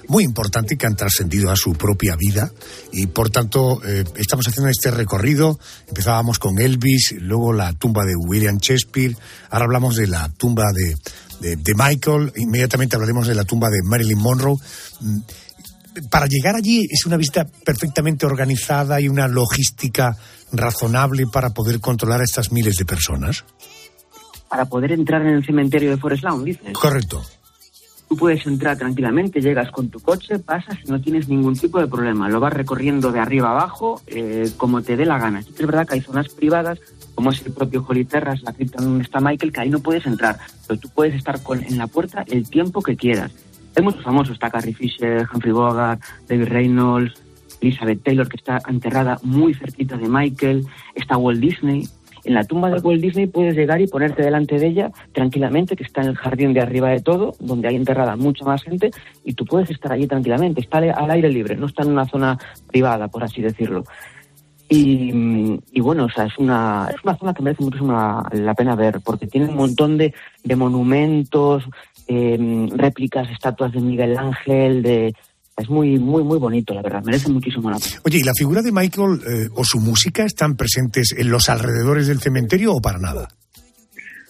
[0.09, 2.51] muy importante que han trascendido a su propia vida
[2.93, 5.59] y por tanto eh, estamos haciendo este recorrido.
[5.89, 9.17] Empezábamos con Elvis, luego la tumba de William Shakespeare,
[9.51, 10.95] ahora hablamos de la tumba de,
[11.41, 14.57] de- de Michael, inmediatamente hablaremos de la tumba de Marilyn Monroe.
[15.01, 15.19] Mm,
[16.11, 20.15] Para llegar allí es una visita perfectamente organizada y una logística
[20.53, 23.45] razonable para poder controlar a estas miles de personas.
[24.51, 26.75] Para poder entrar en el cementerio de Forest Lawn, dices.
[26.75, 27.23] Correcto.
[28.11, 31.89] Tú puedes entrar tranquilamente, llegas con tu coche, pasas y no tienes ningún tipo de
[31.89, 32.29] problema.
[32.29, 35.43] Lo vas recorriendo de arriba abajo eh, como te dé la gana.
[35.43, 36.79] Sí que es verdad que hay zonas privadas,
[37.17, 40.07] como es el propio Holy Terrace, la cripta donde está Michael, que ahí no puedes
[40.07, 40.37] entrar.
[40.69, 43.33] Pero tú puedes estar con- en la puerta el tiempo que quieras.
[43.75, 47.15] Hay muchos famosos, está Carrie Fisher, Humphrey Bogart, David Reynolds,
[47.61, 51.89] Elizabeth Taylor, que está enterrada muy cerquita de Michael, está Walt Disney.
[52.25, 55.85] En la tumba de Walt Disney puedes llegar y ponerte delante de ella tranquilamente, que
[55.85, 58.91] está en el jardín de arriba de todo, donde hay enterrada mucha más gente,
[59.25, 60.61] y tú puedes estar allí tranquilamente.
[60.61, 63.85] Está al aire libre, no está en una zona privada, por así decirlo.
[64.69, 68.55] Y, y bueno, o sea, es una, es una zona que merece muchísimo la, la
[68.55, 71.65] pena ver, porque tiene un montón de, de monumentos,
[72.09, 75.15] eh, réplicas, estatuas de Miguel Ángel, de,
[75.57, 78.01] es muy, muy, muy bonito, la verdad, merece muchísimo la pena.
[78.05, 82.09] Oye, ¿y la figura de Michael eh, o su música están presentes en los alrededores
[82.09, 83.29] del cementerio o para nada?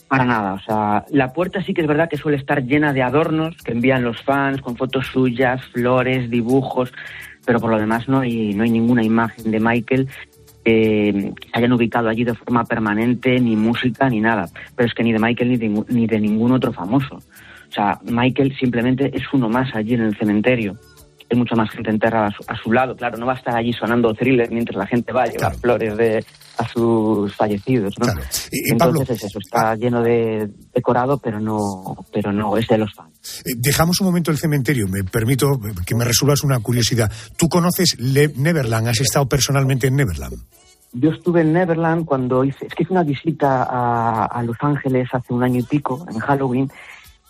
[0.08, 3.02] Para nada, o sea, la puerta sí que es verdad que suele estar llena de
[3.02, 6.92] adornos que envían los fans con fotos suyas, flores, dibujos,
[7.46, 10.08] pero por lo demás no hay, no hay ninguna imagen de Michael
[10.66, 14.48] que hayan ubicado allí de forma permanente, ni música, ni nada.
[14.74, 17.16] Pero es que ni de Michael ni de, ni de ningún otro famoso.
[17.16, 20.76] O sea, Michael simplemente es uno más allí en el cementerio.
[21.28, 23.56] Hay mucha más gente enterrada a su, a su lado, claro, no va a estar
[23.56, 26.24] allí sonando thriller mientras la gente va a llevar flores de,
[26.58, 28.06] a sus fallecidos, ¿no?
[28.52, 32.68] Y- y Pablo- Entonces es eso, está lleno de decorado, pero no, pero no es
[32.68, 33.42] de los fans.
[33.44, 34.86] Eh, dejamos un momento el cementerio.
[34.88, 37.10] Me permito que me resuelvas una curiosidad.
[37.36, 38.86] ¿Tú conoces Le- Neverland?
[38.86, 40.36] ¿Has estado personalmente en Neverland?
[40.92, 45.08] Yo estuve en Neverland cuando hice, es que hice una visita a, a Los Ángeles
[45.12, 46.70] hace un año y pico, en Halloween,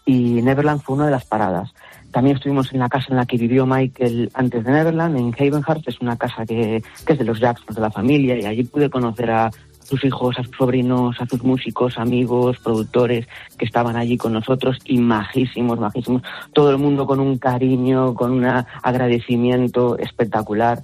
[0.04, 1.72] y Neverland fue una de las paradas.
[2.16, 5.86] También estuvimos en la casa en la que vivió Michael antes de Neverland, en Havenhurst,
[5.86, 8.88] es una casa que, que es de los Jacksons, de la familia, y allí pude
[8.88, 9.50] conocer a
[9.82, 13.26] sus hijos, a sus sobrinos, a sus músicos, amigos, productores
[13.58, 16.22] que estaban allí con nosotros y majísimos, majísimos.
[16.54, 20.80] Todo el mundo con un cariño, con un agradecimiento espectacular.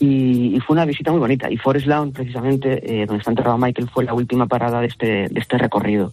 [0.00, 1.48] Y, y fue una visita muy bonita.
[1.48, 5.06] Y Forest Lawn, precisamente, eh, donde está enterrado Michael, fue la última parada de este,
[5.30, 6.10] de este recorrido.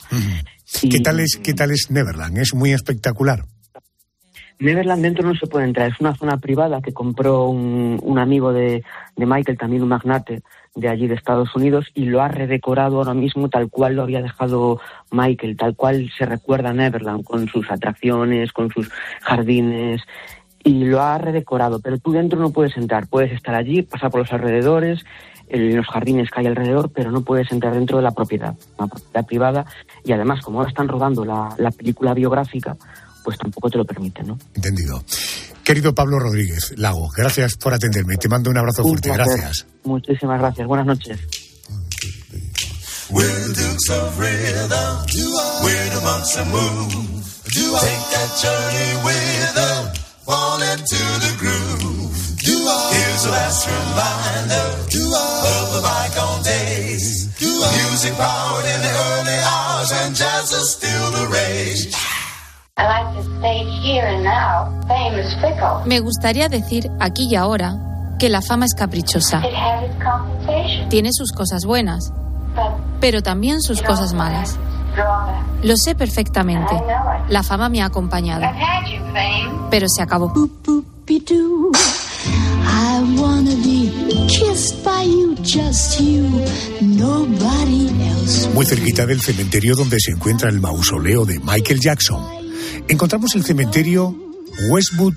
[0.79, 2.37] ¿Qué tal, es, ¿Qué tal es Neverland?
[2.37, 3.45] Es muy espectacular.
[4.59, 8.53] Neverland dentro no se puede entrar, es una zona privada que compró un, un amigo
[8.53, 8.83] de,
[9.15, 10.41] de Michael, también un magnate
[10.75, 14.21] de allí de Estados Unidos, y lo ha redecorado ahora mismo tal cual lo había
[14.21, 14.79] dejado
[15.11, 18.89] Michael, tal cual se recuerda Neverland, con sus atracciones, con sus
[19.21, 20.01] jardines,
[20.63, 24.21] y lo ha redecorado, pero tú dentro no puedes entrar, puedes estar allí, pasar por
[24.21, 25.05] los alrededores,
[25.49, 28.87] en los jardines que hay alrededor, pero no puedes entrar dentro de la propiedad, una
[28.87, 29.65] propiedad privada,
[30.03, 32.75] y además como ahora están rodando la, la película biográfica,
[33.23, 34.38] pues tampoco te lo permiten, ¿no?
[34.55, 35.03] Entendido.
[35.63, 38.17] Querido Pablo Rodríguez Lago, gracias por atenderme.
[38.17, 39.13] Te mando un abrazo Un fuerte.
[39.13, 39.38] placer.
[39.39, 39.65] Gracias.
[39.83, 40.67] Muchísimas gracias.
[40.67, 41.19] Buenas noches.
[43.09, 45.05] We're the Dukes of Rhythm.
[45.63, 47.21] We're the monks that move.
[47.45, 49.93] Take that journey with them.
[50.25, 52.12] Fall into the groove.
[52.43, 57.29] Here's a last reminder of the bygone days.
[57.39, 61.93] Music powered in the early hours when jazz was still the rage.
[65.86, 67.75] Me gustaría decir aquí y ahora
[68.17, 69.39] que la fama es caprichosa.
[69.39, 72.12] It has its compensations, Tiene sus cosas buenas,
[72.55, 74.57] but pero también sus cosas malas.
[75.62, 76.73] Lo sé perfectamente.
[76.73, 77.29] I know it.
[77.29, 78.45] La fama me ha acompañado,
[79.69, 80.33] pero se acabó.
[82.65, 83.91] I wanna be
[84.27, 86.23] kissed by you, just you,
[86.81, 88.49] nobody else.
[88.53, 92.23] Muy cerquita del cementerio donde se encuentra el mausoleo de Michael Jackson,
[92.88, 94.15] encontramos el cementerio
[94.69, 95.15] Westwood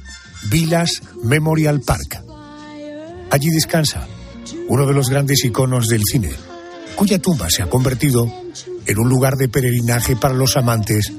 [0.50, 2.22] Villas Memorial Park.
[3.30, 4.06] Allí descansa
[4.68, 6.30] uno de los grandes iconos del cine,
[6.94, 8.32] cuya tumba se ha convertido
[8.86, 11.12] en un lugar de peregrinaje para los amantes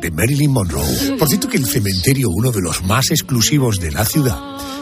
[0.00, 1.16] de Marilyn Monroe.
[1.18, 4.38] Por cierto que el cementerio, uno de los más exclusivos de la ciudad,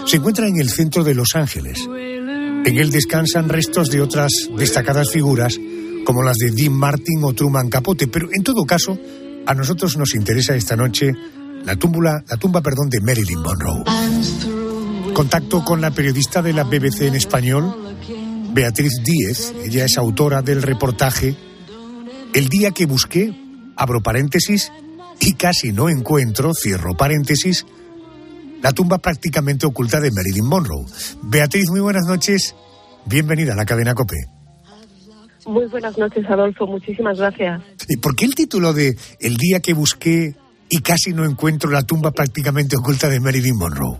[0.07, 1.79] se encuentra en el centro de Los Ángeles.
[1.89, 5.59] En él descansan restos de otras destacadas figuras
[6.05, 8.99] como las de Dean Martin o Truman Capote, pero en todo caso,
[9.47, 11.13] a nosotros nos interesa esta noche
[11.65, 13.85] la tumba, la tumba, perdón, de Marilyn Monroe.
[15.15, 17.97] Contacto con la periodista de la BBC en español,
[18.53, 19.55] Beatriz Díez.
[19.65, 21.37] Ella es autora del reportaje
[22.35, 23.33] El día que busqué,
[23.77, 24.73] abro paréntesis,
[25.21, 27.65] y casi no encuentro, cierro paréntesis,
[28.61, 30.85] la tumba prácticamente oculta de Marilyn Monroe.
[31.23, 32.55] Beatriz, muy buenas noches.
[33.07, 34.34] Bienvenida a la cadena COPE.
[35.47, 36.67] Muy buenas noches, Adolfo.
[36.67, 37.63] Muchísimas gracias.
[37.89, 40.35] ¿Y por qué el título de El día que busqué
[40.71, 43.99] y casi no encuentro la tumba prácticamente oculta de Marilyn Monroe?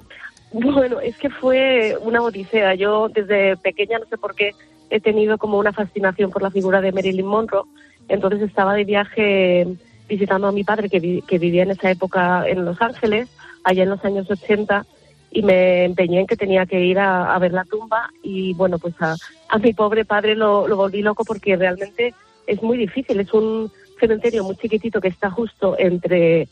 [0.53, 2.75] Bueno, es que fue una odisea.
[2.75, 4.53] Yo desde pequeña, no sé por qué,
[4.91, 7.65] he tenido como una fascinación por la figura de Marilyn Monroe.
[8.09, 9.67] Entonces estaba de viaje
[10.09, 13.29] visitando a mi padre, que, vi- que vivía en esa época en Los Ángeles,
[13.65, 14.87] allá en los años 80,
[15.35, 18.09] y me empeñé en que tenía que ir a, ver la tumba.
[18.23, 19.17] Y bueno, pues a,
[19.49, 22.15] a mi pobre padre lo, lo volví loco porque realmente
[22.47, 23.19] es muy difícil.
[23.19, 26.47] Es un cementerio muy chiquitito que está justo entre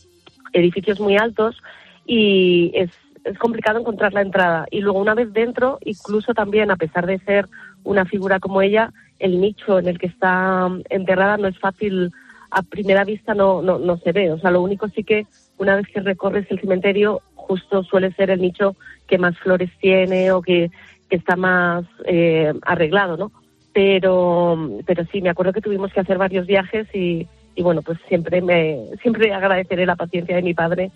[0.53, 1.63] edificios muy altos
[2.07, 2.91] y es,
[3.23, 4.67] es complicado encontrar la entrada.
[4.73, 7.49] Y luego una vez dentro, incluso también, a pesar de ser
[7.85, 12.11] una figura como ella, el nicho en el que está mm, enterrada no es fácil,
[12.51, 14.33] a primera vista no, no, no se ve.
[14.33, 18.31] O sea, lo único sí que una vez que recorres el cementerio, justo suele ser
[18.31, 18.77] el nicho
[19.07, 20.71] que más flores tiene o que,
[21.09, 23.33] que está más eh, arreglado, ¿no?
[23.75, 27.99] Pero, pero sí, me acuerdo que tuvimos que hacer varios viajes y, y bueno, pues
[28.09, 30.91] siempre me siempre agradeceré la paciencia de mi padre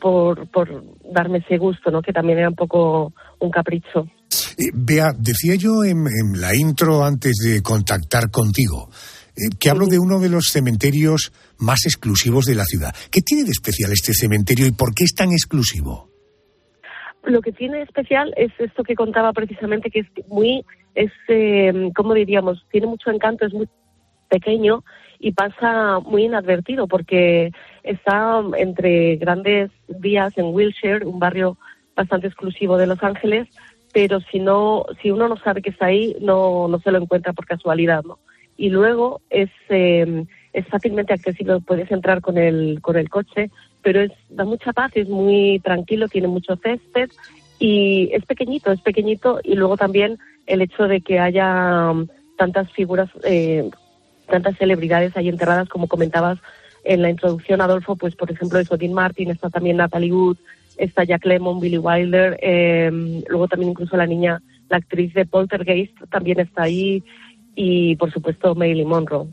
[0.00, 2.02] por, por darme ese gusto, ¿no?
[2.02, 4.06] Que también era un poco un capricho.
[4.58, 8.88] Eh, Bea, decía yo en, en la intro antes de contactar contigo
[9.36, 12.94] eh, que hablo de uno de los cementerios más exclusivos de la ciudad.
[13.10, 16.10] ¿Qué tiene de especial este cementerio y por qué es tan exclusivo?
[17.24, 20.64] Lo que tiene especial es esto que contaba precisamente, que es muy,
[20.94, 22.66] es, eh, ¿cómo diríamos?
[22.70, 23.68] Tiene mucho encanto, es muy
[24.28, 24.82] pequeño
[25.18, 27.52] y pasa muy inadvertido porque
[27.84, 31.56] está entre grandes vías en Wilshire, un barrio
[31.94, 33.48] bastante exclusivo de Los Ángeles,
[33.92, 37.32] pero si no, si uno no sabe que está ahí, no, no se lo encuentra
[37.32, 38.18] por casualidad, ¿no?
[38.62, 43.50] Y luego es, eh, es fácilmente accesible, puedes entrar con el, con el coche,
[43.82, 47.10] pero es, da mucha paz, es muy tranquilo, tiene mucho césped
[47.58, 49.40] y es pequeñito, es pequeñito.
[49.42, 52.06] Y luego también el hecho de que haya um,
[52.38, 53.68] tantas figuras, eh,
[54.28, 56.38] tantas celebridades ahí enterradas, como comentabas
[56.84, 60.36] en la introducción, Adolfo, pues por ejemplo eso, Dean Martin, está también Natalie Wood,
[60.76, 65.96] está Jack Lemmon, Billy Wilder, eh, luego también incluso la niña, la actriz de Poltergeist
[66.10, 67.02] también está ahí
[67.54, 69.28] y por supuesto Marilyn Monroe.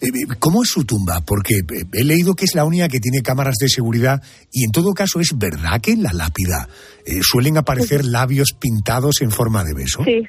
[0.00, 1.20] Eh, ¿Cómo es su tumba?
[1.26, 4.72] Porque eh, he leído que es la única que tiene cámaras de seguridad y en
[4.72, 6.68] todo caso es verdad que en la lápida
[7.06, 10.02] eh, suelen aparecer labios pintados en forma de beso.
[10.04, 10.26] Sí,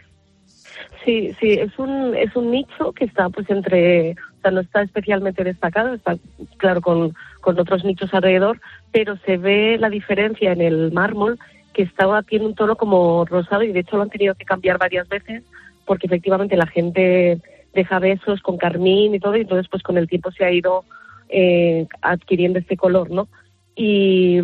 [1.05, 4.82] sí, sí, es un, es un nicho que está pues entre, o sea, no está
[4.82, 6.17] especialmente destacado, está
[6.57, 8.59] claro con, con otros nichos alrededor,
[8.91, 11.39] pero se ve la diferencia en el mármol
[11.74, 14.78] que estaba, tiene un tono como rosado y de hecho lo han tenido que cambiar
[14.78, 15.43] varias veces
[15.86, 17.40] porque efectivamente la gente
[17.74, 20.86] deja besos con carmín y todo y entonces pues con el tiempo se ha ido
[21.30, 23.28] eh, adquiriendo este color, ¿no?
[23.76, 24.38] Y,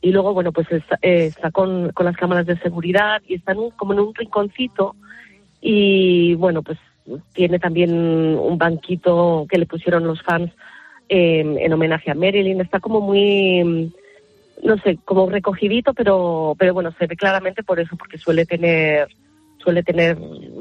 [0.00, 3.54] y luego, bueno, pues está, eh, está con, con las cámaras de seguridad y está
[3.76, 4.96] como en un rinconcito
[5.60, 6.78] y bueno, pues
[7.34, 10.50] tiene también un banquito que le pusieron los fans
[11.08, 12.60] eh, en homenaje a Marilyn.
[12.60, 13.92] Está como muy,
[14.62, 19.08] no sé, como recogidito, pero, pero bueno, se ve claramente por eso, porque suele tener
[19.62, 20.18] suele tener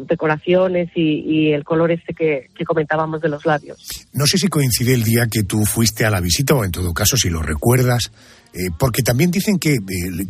[0.07, 3.77] decoraciones y, y el color este que, que comentábamos de los labios.
[4.13, 6.93] No sé si coincide el día que tú fuiste a la visita o en todo
[6.93, 8.11] caso si lo recuerdas,
[8.53, 9.79] eh, porque también dicen que eh,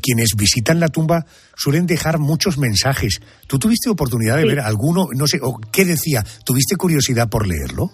[0.02, 3.20] quienes visitan la tumba suelen dejar muchos mensajes.
[3.48, 4.48] ¿Tú tuviste oportunidad de Sí.
[4.50, 6.24] ver alguno, no sé, o qué decía?
[6.46, 7.90] ¿Tuviste curiosidad por leerlo?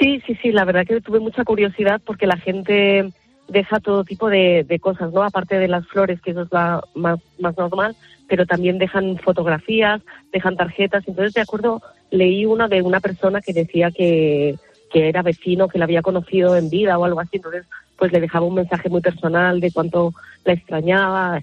[0.00, 3.12] Sí, sí, sí, la verdad que tuve mucha curiosidad porque la gente
[3.48, 5.22] deja todo tipo de, de cosas, ¿no?
[5.22, 7.96] Aparte de las flores, que eso es la más, más normal,
[8.28, 11.04] pero también dejan fotografías, dejan tarjetas.
[11.06, 14.56] Entonces, de acuerdo, leí una de una persona que decía que,
[14.90, 17.36] que era vecino, que la había conocido en vida o algo así.
[17.36, 17.66] Entonces,
[17.96, 20.12] pues le dejaba un mensaje muy personal de cuánto
[20.44, 21.40] la extrañaba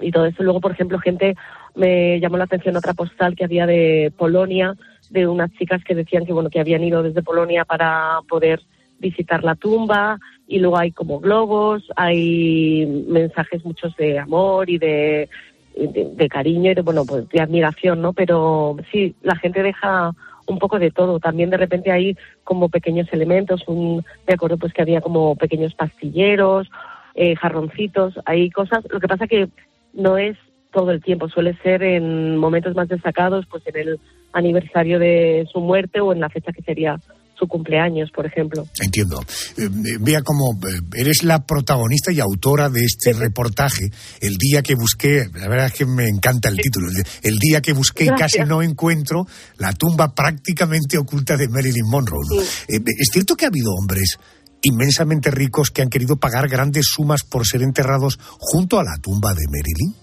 [0.00, 0.42] y todo eso.
[0.42, 1.36] Luego, por ejemplo, gente
[1.74, 4.74] me llamó la atención otra postal que había de Polonia,
[5.10, 8.62] de unas chicas que decían que bueno que habían ido desde Polonia para poder
[9.02, 15.28] visitar la tumba y luego hay como globos, hay mensajes muchos de amor y de,
[15.76, 18.14] de, cariño y de bueno pues de admiración, ¿no?
[18.14, 20.12] Pero sí, la gente deja
[20.46, 21.20] un poco de todo.
[21.20, 25.74] También de repente hay como pequeños elementos, un, me acuerdo pues que había como pequeños
[25.74, 26.70] pastilleros,
[27.14, 28.84] eh, jarroncitos, hay cosas.
[28.90, 29.48] Lo que pasa que
[29.92, 30.36] no es
[30.72, 34.00] todo el tiempo, suele ser en momentos más destacados, pues en el
[34.32, 36.98] aniversario de su muerte o en la fecha que sería
[37.42, 38.64] su cumpleaños, por ejemplo.
[38.80, 39.20] Entiendo.
[39.56, 39.68] Eh, eh,
[40.00, 43.90] vea como eh, eres la protagonista y autora de este reportaje,
[44.20, 46.88] El día que busqué, la verdad es que me encanta el título,
[47.22, 49.26] el, día que busqué y casi no encuentro
[49.58, 52.22] la tumba prácticamente oculta de Marilyn Monroe.
[52.30, 52.40] ¿no?
[52.42, 54.18] Eh, es cierto que ha habido hombres
[54.62, 59.34] inmensamente ricos que han querido pagar grandes sumas por ser enterrados junto a la tumba
[59.34, 59.96] de Marilyn.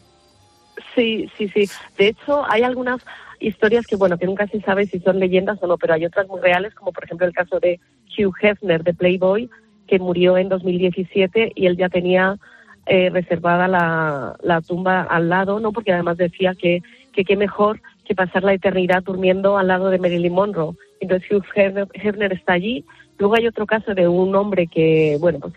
[0.95, 1.69] Sí, sí, sí.
[1.97, 2.99] De hecho, hay algunas
[3.39, 6.27] historias que, bueno, que nunca se sabe si son leyendas o no, pero hay otras
[6.27, 7.79] muy reales, como por ejemplo el caso de
[8.17, 9.49] Hugh Hefner de Playboy,
[9.87, 12.37] que murió en 2017 y él ya tenía
[12.85, 15.71] eh, reservada la, tumba al lado, ¿no?
[15.71, 16.81] Porque además decía que
[17.11, 20.75] que qué mejor que pasar la eternidad durmiendo al lado de Marilyn Monroe.
[20.99, 22.85] Entonces Hugh Hefner, Hefner está allí.
[23.17, 25.53] Luego hay otro caso de un hombre que, bueno, pues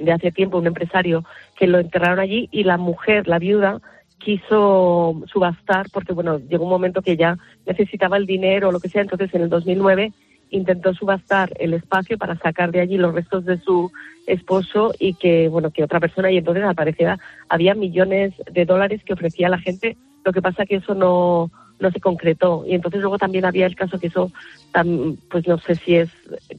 [0.00, 1.24] de hace tiempo, un empresario,
[1.56, 3.80] que lo enterraron allí y la mujer, la viuda,
[4.24, 8.88] quiso subastar porque, bueno, llegó un momento que ya necesitaba el dinero o lo que
[8.88, 9.02] sea.
[9.02, 10.12] Entonces, en el 2009
[10.50, 13.90] intentó subastar el espacio para sacar de allí los restos de su
[14.26, 17.16] esposo y que, bueno, que otra persona, y entonces al parecer
[17.48, 19.96] había millones de dólares que ofrecía la gente.
[20.24, 21.50] Lo que pasa que eso no,
[21.80, 22.64] no se concretó.
[22.66, 24.30] Y entonces luego también había el caso que eso,
[25.30, 26.10] pues no sé si es,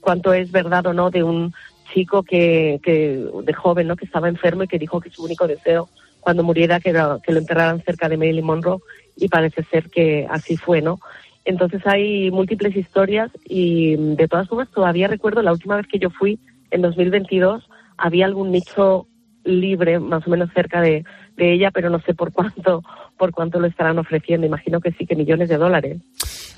[0.02, 1.54] cuánto es verdad o no, de un
[1.94, 3.96] chico que, que de joven, ¿no?
[3.96, 5.88] Que estaba enfermo y que dijo que su único deseo
[6.24, 8.80] cuando muriera que, era- que lo enterraran cerca de Marilyn Monroe
[9.18, 11.00] y parece ser que así fue, ¿no?
[11.46, 16.00] Entonces hay múltiples historias y mm, de todas formas todavía recuerdo la última vez que
[16.00, 16.40] yo fui
[16.72, 19.08] en 2022 había algún nicho
[19.44, 21.04] libre más o menos cerca de,
[21.38, 22.82] de ella, pero no sé por cuánto
[23.18, 24.46] por cuánto lo estarán ofreciendo.
[24.46, 25.98] Imagino que sí que millones de dólares.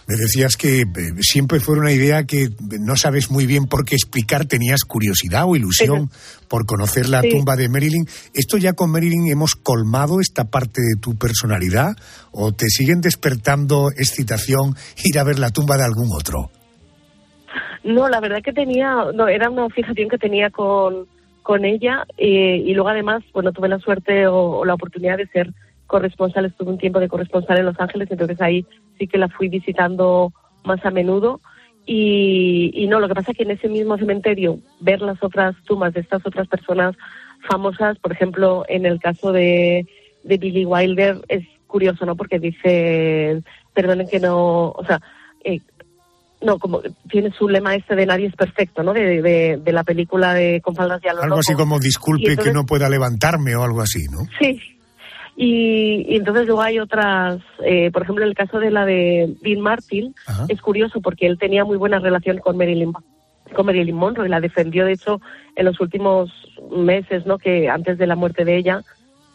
[0.08, 0.86] Me decías que eh,
[1.22, 2.48] siempre fue una idea que
[2.80, 6.10] no sabes muy bien por qué explicar, tenías curiosidad o ilusión
[6.48, 7.30] por conocer la Sí.
[7.30, 8.06] tumba de Marilyn.
[8.34, 11.96] ¿Esto ya con Marilyn hemos colmado esta parte de tu personalidad
[12.32, 16.52] o te siguen despertando excitación ir a ver la tumba de algún otro?
[17.84, 21.08] No, la verdad que tenía, no, era una fijación que tenía con,
[21.46, 25.54] con ella eh, y luego además, bueno, tuve la suerte o, la oportunidad de ser
[25.86, 28.66] corresponsal, estuve un tiempo de corresponsal en Los Ángeles, entonces ahí
[28.98, 30.34] sí que la fui visitando
[30.64, 31.42] más a menudo
[31.86, 35.56] y, y no, lo que pasa es que en ese mismo cementerio ver las otras
[35.66, 36.96] tumbas de estas otras personas
[37.48, 39.86] famosas, por ejemplo, en el caso de,
[40.24, 42.16] de Billy Wilder es curioso, ¿no?
[42.16, 43.44] Porque dice,
[43.76, 45.00] perdonen que no, o sea,
[45.44, 45.60] eh,
[46.42, 48.94] no, como tiene su lema este de nadie es perfecto, ¿no?
[48.94, 52.46] De, de, de la película de Con faldas y a Algo así como disculpe entonces-
[52.46, 54.20] que no pueda levantarme o algo así, ¿no?
[54.40, 54.60] Sí.
[55.38, 59.36] Y, y entonces luego hay otras, eh, por ejemplo, en el caso de la de
[59.42, 60.16] Dean Martin,
[60.48, 62.94] es curioso porque él tenía muy buena relación con Marilyn,
[63.54, 65.20] con Marilyn Monroe y la defendió, de hecho,
[65.58, 66.32] en los últimos
[66.72, 67.38] meses, ¿no?
[67.38, 68.82] Que antes de la muerte de ella,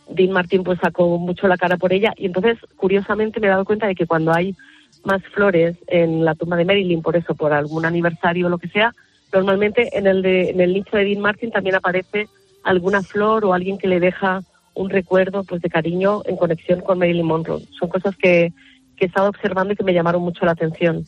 [0.09, 3.67] Dean Martin pues sacó mucho la cara por ella y entonces, curiosamente, me he dado
[3.67, 4.57] cuenta de que cuando hay
[5.05, 8.69] más flores en la tumba de Marilyn, por eso, por algún aniversario o lo que
[8.69, 8.93] sea,
[9.33, 12.29] normalmente en el, de, en el nicho de Dean Martin también aparece
[12.65, 14.43] alguna flor o alguien que le deja
[14.75, 17.63] un recuerdo pues de cariño en conexión con Marilyn Monroe.
[17.79, 18.53] Son cosas que,
[18.97, 21.05] que he estado observando y que me llamaron mucho la atención.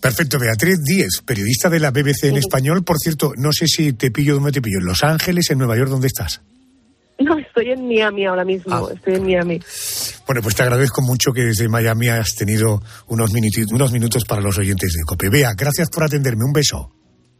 [0.00, 2.84] Perfecto, Beatriz Díez, periodista de la BBC en español.
[2.84, 5.78] Por cierto, no sé si te pillo dónde te pillo, en Los Ángeles, en Nueva
[5.78, 6.42] York, ¿dónde estás?
[7.18, 9.60] No, estoy en Miami ahora mismo, estoy en Miami.
[10.26, 13.32] Bueno, pues te agradezco mucho que desde Miami has tenido unos,
[13.72, 15.28] unos minutos para los oyentes de COPE.
[15.28, 16.44] Bea, gracias por atenderme.
[16.44, 16.90] Un beso.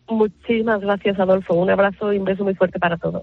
[0.08, 1.54] Muchísimas gracias, Adolfo.
[1.54, 3.22] Un abrazo y un beso muy fuerte para todos.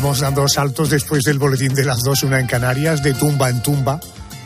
[0.00, 3.60] Vamos dando saltos después del boletín de las dos, una en Canarias, de tumba en
[3.64, 3.98] tumba,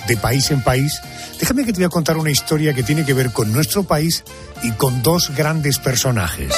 [0.08, 0.98] de país en país.
[1.38, 4.24] Déjame que te voy a contar una historia que tiene que ver con nuestro país
[4.62, 6.54] y con dos grandes personajes.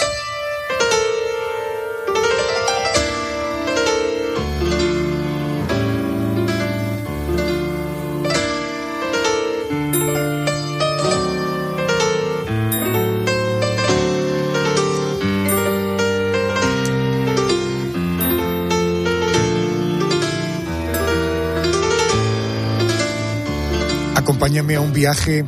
[24.74, 25.44] A un viaje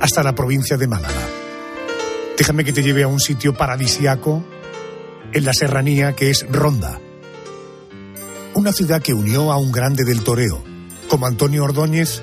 [0.00, 1.26] hasta la provincia de Málaga.
[2.36, 4.44] Déjame que te lleve a un sitio paradisiaco
[5.32, 7.00] en la serranía que es Ronda.
[8.54, 10.62] Una ciudad que unió a un grande del toreo,
[11.08, 12.22] como Antonio Ordóñez,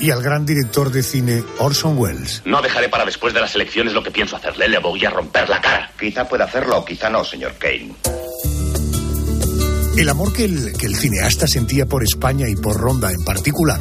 [0.00, 2.42] y al gran director de cine Orson Welles.
[2.44, 4.68] No dejaré para después de las elecciones lo que pienso hacerle.
[4.68, 5.92] Le voy a romper la cara.
[5.98, 7.94] Quizá pueda hacerlo o quizá no, señor Kane.
[9.96, 13.80] El amor que el, que el cineasta sentía por España y por Ronda en particular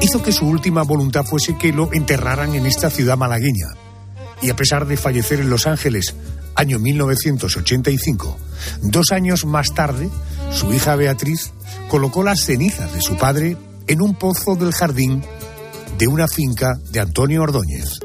[0.00, 3.68] hizo que su última voluntad fuese que lo enterraran en esta ciudad malagueña.
[4.42, 6.14] Y a pesar de fallecer en Los Ángeles,
[6.54, 8.38] año 1985,
[8.82, 10.08] dos años más tarde,
[10.52, 11.52] su hija Beatriz
[11.88, 15.22] colocó las cenizas de su padre en un pozo del jardín
[15.98, 18.00] de una finca de Antonio Ordóñez.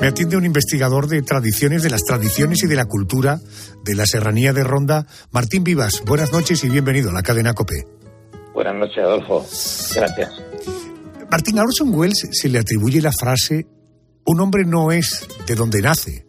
[0.00, 3.40] Me atiende un investigador de tradiciones, de las tradiciones y de la cultura
[3.84, 6.02] de la serranía de Ronda, Martín Vivas.
[6.04, 7.95] Buenas noches y bienvenido a la cadena COPE.
[8.56, 9.40] Buenas noches, Adolfo.
[9.94, 10.42] Gracias.
[11.30, 13.66] Martín, a Orson Welles se le atribuye la frase,
[14.24, 16.24] un hombre no es de donde nace,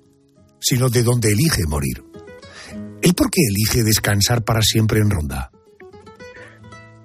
[0.59, 2.03] sino de donde elige morir.
[3.01, 5.51] ¿Él por qué elige descansar para siempre en Ronda?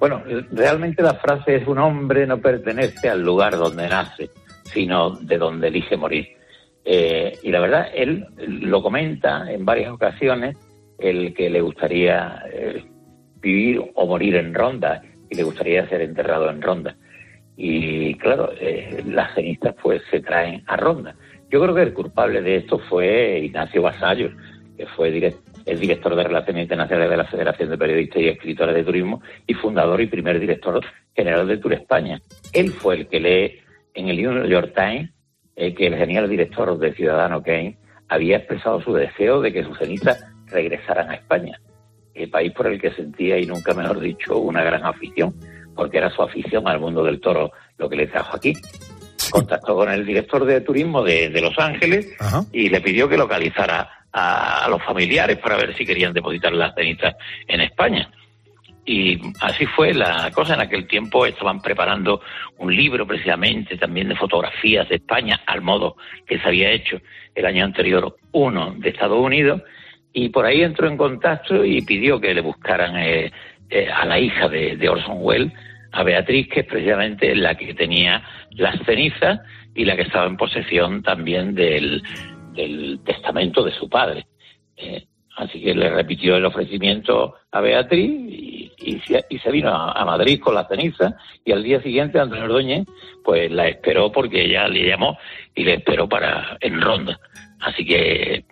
[0.01, 4.29] Bueno, realmente la frase es un hombre no pertenece al lugar donde nace,
[4.75, 6.27] sino de donde elige morir.
[6.85, 10.57] Eh, y la verdad, él lo comenta en varias ocasiones,
[10.99, 12.85] el que le gustaría eh,
[13.41, 15.01] vivir o morir en Ronda
[15.33, 16.95] y le gustaría ser enterrado en Ronda.
[17.57, 21.15] Y claro, eh, las cenizas pues se traen a Ronda.
[21.51, 24.33] Yo creo que el culpable de esto fue Ignacio Vasallos,
[24.77, 28.75] que fue direct- el director de Relaciones Internacionales de la Federación de Periodistas y Escritores
[28.75, 32.21] de Turismo y fundador y primer director general de Tour España.
[32.53, 33.61] Él fue el que lee
[33.95, 35.11] en el New York Times
[35.57, 37.77] eh, que el genial director de Ciudadano Kane
[38.09, 41.61] había expresado su deseo de que sus cenizas regresaran a España,
[42.23, 45.35] el país por el que sentía, y nunca mejor dicho, una gran afición,
[45.75, 48.53] porque era su afición al mundo del toro lo que le trajo aquí.
[49.31, 52.09] Contactó con el director de turismo de, de Los Ángeles
[52.53, 56.75] y le pidió que localizara a, a los familiares para ver si querían depositar las
[56.75, 57.15] cenizas
[57.47, 58.11] en España.
[58.85, 60.55] Y así fue la cosa.
[60.55, 62.21] En aquel tiempo estaban preparando
[62.59, 65.97] un libro precisamente también de fotografías de España, al modo
[66.27, 67.01] que se había hecho
[67.35, 69.63] el año anterior uno de Estados Unidos.
[70.13, 73.33] Y por ahí entró en contacto y pidió que le buscaran eh,
[73.71, 75.53] eh, a la hija de, Orson Welles,
[75.93, 79.41] a Beatriz, que es precisamente la que tenía las cenizas
[79.75, 82.03] y la que estaba en posesión también del,
[82.55, 84.27] del testamento de su padre.
[84.77, 85.07] Eh,
[85.37, 88.11] así que le repitió el ofrecimiento a Beatriz
[88.79, 92.45] y, se, y se vino a, Madrid con la ceniza y al día siguiente Antonio
[92.45, 92.87] Ordóñez
[93.25, 95.17] pues la esperó porque ella le llamó
[95.55, 97.19] y le esperó para en ronda.
[97.61, 98.45] Así que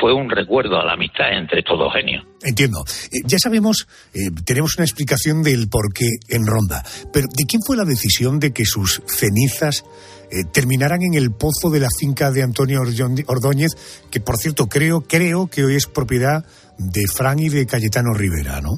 [0.00, 2.24] fue un recuerdo a la amistad entre estos dos genios.
[2.42, 2.78] Entiendo.
[3.12, 6.82] Eh, ya sabemos, eh, tenemos una explicación del por qué en Ronda,
[7.12, 9.84] pero ¿de quién fue la decisión de que sus cenizas
[10.30, 13.72] eh, terminaran en el pozo de la finca de Antonio Ordóñez,
[14.10, 16.44] que por cierto creo, creo que hoy es propiedad
[16.78, 18.70] de Fran y de Cayetano Rivera, ¿no?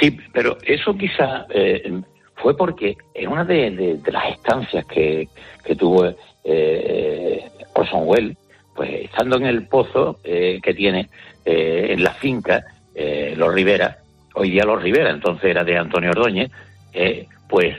[0.00, 1.82] Sí, pero eso quizá eh,
[2.42, 5.28] fue porque en una de, de- de las estancias que,
[5.64, 6.04] que tuvo
[7.74, 8.36] Orson Welles,
[8.80, 11.10] pues estando en el pozo eh, que tiene
[11.44, 12.64] eh, en la finca
[12.94, 13.98] eh, Los Rivera,
[14.34, 16.50] hoy día Los Rivera, entonces era de Antonio Ordóñez,
[16.94, 17.76] eh, pues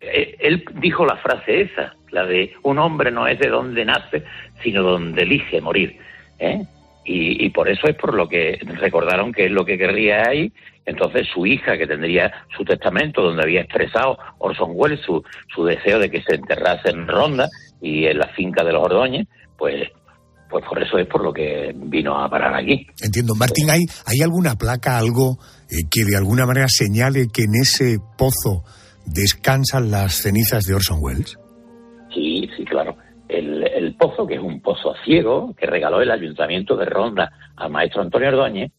[0.00, 4.24] eh, él dijo la frase esa, la de un hombre no es de donde nace,
[4.64, 5.96] sino donde elige morir.
[6.40, 6.64] ¿eh?
[7.04, 10.52] Y, y por eso es por lo que recordaron que es lo que querría ahí.
[10.86, 15.22] Entonces su hija, que tendría su testamento, donde había expresado Orson Welles su,
[15.54, 17.48] su deseo de que se enterrase en Ronda
[17.80, 19.88] y en la finca de los Ordóñez, pues,
[20.52, 22.86] pues por eso es por lo que vino a parar aquí.
[23.02, 23.34] Entiendo.
[23.34, 25.38] Martín, ¿hay, ¿hay alguna placa, algo
[25.70, 28.62] eh, que de alguna manera señale que en ese pozo
[29.06, 31.36] descansan las cenizas de Orson Welles?
[32.14, 32.96] Sí, sí, claro.
[33.28, 37.70] El, el pozo, que es un pozo ciego, que regaló el ayuntamiento de Ronda al
[37.70, 38.70] maestro Antonio Ordóñez,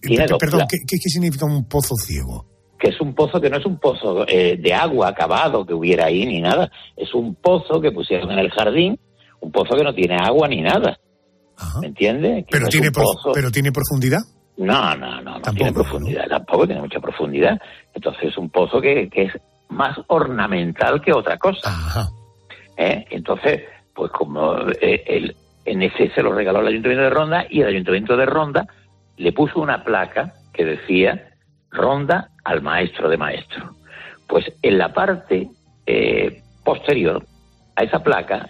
[0.00, 2.46] tiene dos Perdón, pla- ¿qué, qué, qué significa un pozo ciego?
[2.78, 6.04] que es un pozo que no es un pozo eh, de agua acabado que hubiera
[6.06, 8.98] ahí ni nada, es un pozo que pusieron en el jardín,
[9.40, 10.98] un pozo que no tiene agua ni nada.
[11.80, 12.44] ¿Me entiendes?
[12.46, 14.20] Que ¿Pero no tiene, pozo- ¿Pero tiene profundidad?
[14.56, 17.58] No, no, no, no tiene profundidad, tampoco tiene mucha profundidad.
[17.92, 19.32] Entonces es un pozo que, que es
[19.68, 22.10] más ornamental que otra cosa.
[22.76, 23.04] ¿Eh?
[23.10, 23.62] Entonces,
[23.94, 27.68] pues como eh, el, en ese se lo regaló el Ayuntamiento de Ronda y el
[27.68, 28.66] Ayuntamiento de Ronda
[29.16, 31.30] le puso una placa que decía
[31.70, 33.74] Ronda al maestro de maestro.
[34.28, 35.48] Pues en la parte
[35.86, 37.24] eh, posterior
[37.76, 38.48] a esa placa,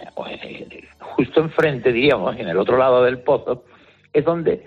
[0.99, 3.65] justo enfrente, diríamos, en el otro lado del pozo,
[4.13, 4.65] es donde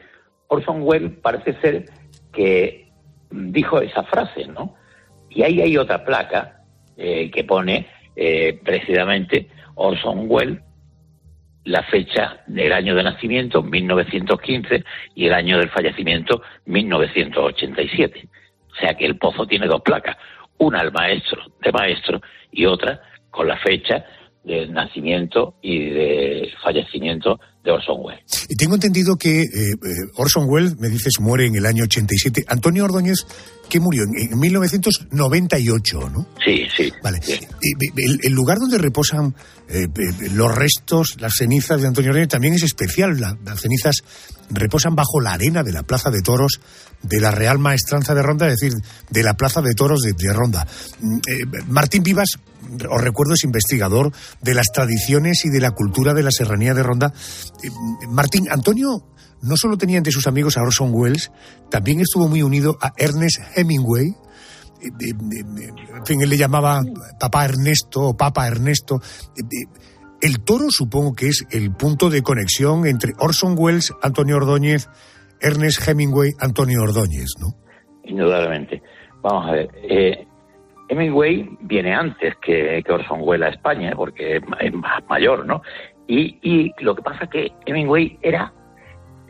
[0.48, 1.84] Orson Welles parece ser
[2.32, 2.88] que
[3.30, 4.74] dijo esa frase, ¿no?
[5.30, 6.62] Y ahí hay otra placa
[6.96, 7.86] eh, que pone
[8.16, 10.60] eh, precisamente Orson Welles
[11.64, 14.84] la fecha del año de nacimiento, 1915,
[15.14, 18.28] y el año del fallecimiento, 1987.
[18.70, 20.16] O sea que el pozo tiene dos placas,
[20.56, 24.04] una al maestro de maestro y otra con la fecha
[24.44, 28.46] del nacimiento y de fallecimiento de Orson Welles.
[28.48, 29.76] Y tengo entendido que eh, eh,
[30.16, 32.44] Orson Welles, me dices, muere en el año 87.
[32.48, 33.26] Antonio Ordóñez,
[33.68, 34.04] ¿qué murió?
[34.04, 36.26] En, en 1998, ¿no?
[36.44, 36.92] Sí, sí.
[37.02, 37.20] Vale.
[37.96, 39.34] El, el lugar donde reposan
[39.68, 39.86] eh,
[40.32, 43.20] los restos, las cenizas de Antonio Ordóñez también es especial.
[43.20, 44.02] La- las cenizas
[44.50, 46.60] reposan bajo la arena de la Plaza de Toros
[47.02, 48.72] de la Real Maestranza de Ronda, es decir,
[49.10, 50.66] de la Plaza de Toros de, de Ronda.
[51.00, 52.30] Mm, eh, Martín Vivas,
[52.90, 54.12] os recuerdo, es investigador
[54.42, 57.12] de las tradiciones y de la cultura de la serranía de Ronda.
[57.62, 57.68] Eh,
[58.08, 59.04] Martín, Antonio
[59.42, 61.30] no solo tenía entre sus amigos a Orson Welles,
[61.70, 64.08] también estuvo muy unido a Ernest Hemingway.
[64.08, 66.82] Eh, eh, En fin, él le llamaba
[67.18, 69.00] papá Ernesto o papa Ernesto.
[70.20, 74.88] El toro supongo que es el punto de conexión entre Orson Welles, Antonio Ordóñez,
[75.40, 77.54] Ernest Hemingway, Antonio Ordóñez, ¿no?
[78.04, 78.82] Indudablemente.
[79.22, 80.27] Vamos a ver.
[80.88, 85.62] Hemingway viene antes que, que Orson Welles a España, porque es más mayor, ¿no?
[86.06, 88.52] Y, lo que pasa es que Hemingway era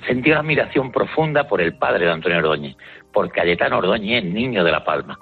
[0.06, 2.76] sentía una admiración profunda por el padre de Antonio Ordóñez,
[3.12, 5.18] por Cayetano Ordóñez, niño de La Palma.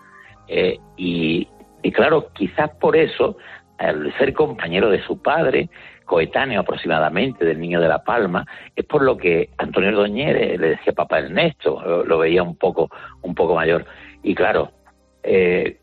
[0.48, 1.48] Eh, y,
[1.94, 3.38] claro, quizás por eso,
[3.78, 5.70] al ser compañero de su padre,
[6.04, 10.68] coetáneo aproximadamente del niño de La Palma, es por lo que Antonio Ordóñez le, le
[10.70, 12.90] decía papá Ernesto, lo, lo veía un poco,
[13.22, 13.86] un poco mayor.
[14.22, 14.72] Y claro,
[15.22, 15.78] eh,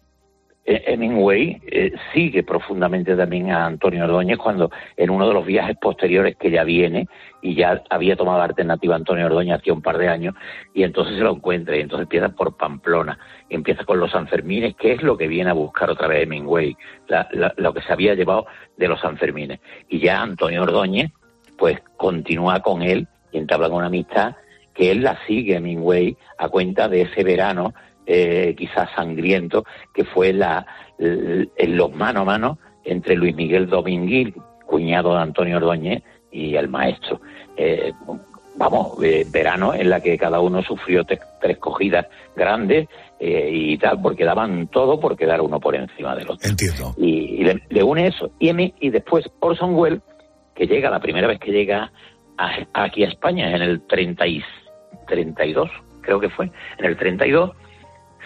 [0.66, 6.38] Hemingway eh, sigue profundamente también a Antonio Ordóñez cuando en uno de los viajes posteriores
[6.38, 7.07] que ya viene
[7.41, 10.36] y ya había tomado alternativa Antonio Ordóñez hacía un par de años
[10.74, 13.20] y entonces se lo encuentra y entonces empieza por Pamplona.
[13.49, 16.76] Empieza con los Sanfermines que es lo que viene a buscar otra vez Hemingway
[17.07, 18.45] la- lo que se había llevado
[18.78, 19.59] de los Sanfermines.
[19.89, 21.11] Y ya Antonio Ordóñez
[21.57, 24.36] pues continúa con él y entablan una amistad
[24.74, 27.74] que él la sigue Hemingway a cuenta de ese verano
[28.06, 30.66] eh, quizás sangriento que fue la,
[30.99, 34.34] en los mano a mano entre Luis Miguel Dominguil,
[34.66, 37.22] cuñado de Antonio Ordóñez, y el maestro.
[37.56, 37.93] Eh,
[38.56, 42.88] vamos, eh, verano en la que cada uno sufrió tres cogidas grandes
[43.20, 46.49] eh, y tal, porque daban todo por quedar uno por encima del otro.
[46.49, 46.93] Entiendo.
[46.97, 48.32] Y, y le, le une eso.
[48.39, 48.49] Y,
[48.86, 50.01] y después Orson Welles,
[50.56, 51.91] que llega, la primera vez que llega
[52.38, 54.43] a- aquí a España, en el 30 y,
[55.08, 55.70] 32,
[56.01, 56.49] creo que fue,
[56.80, 57.51] en el 32,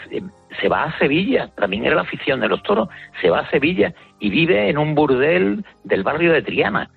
[0.09, 0.21] se,
[0.61, 2.89] se va a Sevilla, también era la afición de los toros,
[3.21, 6.89] se va a Sevilla y vive en un burdel del barrio de Triana.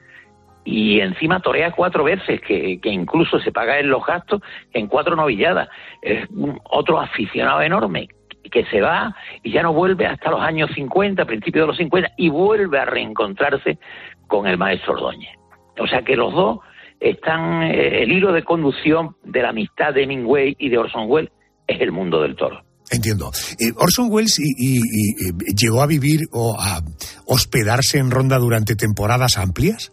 [0.65, 4.43] Y encima torea cuatro veces, que, que incluso se paga en los gastos
[4.75, 5.69] en cuatro novilladas.
[6.03, 8.09] Es un- otro aficionado enorme
[8.51, 12.11] que se va y ya no vuelve hasta los años 50, principios de los 50,
[12.17, 13.79] y vuelve a reencontrarse
[14.27, 15.35] con el maestro Ordóñez.
[15.79, 16.59] O sea que los dos
[17.01, 21.31] están, eh, el hilo de conducción de la amistad de Hemingway y de Orson Welles
[21.67, 22.63] es el mundo del toro.
[22.91, 23.31] Entiendo.
[23.59, 26.83] Eh, Orson Welles y, y- y, eh, llegó a vivir o a
[27.27, 29.93] hospedarse en Ronda durante temporadas amplias.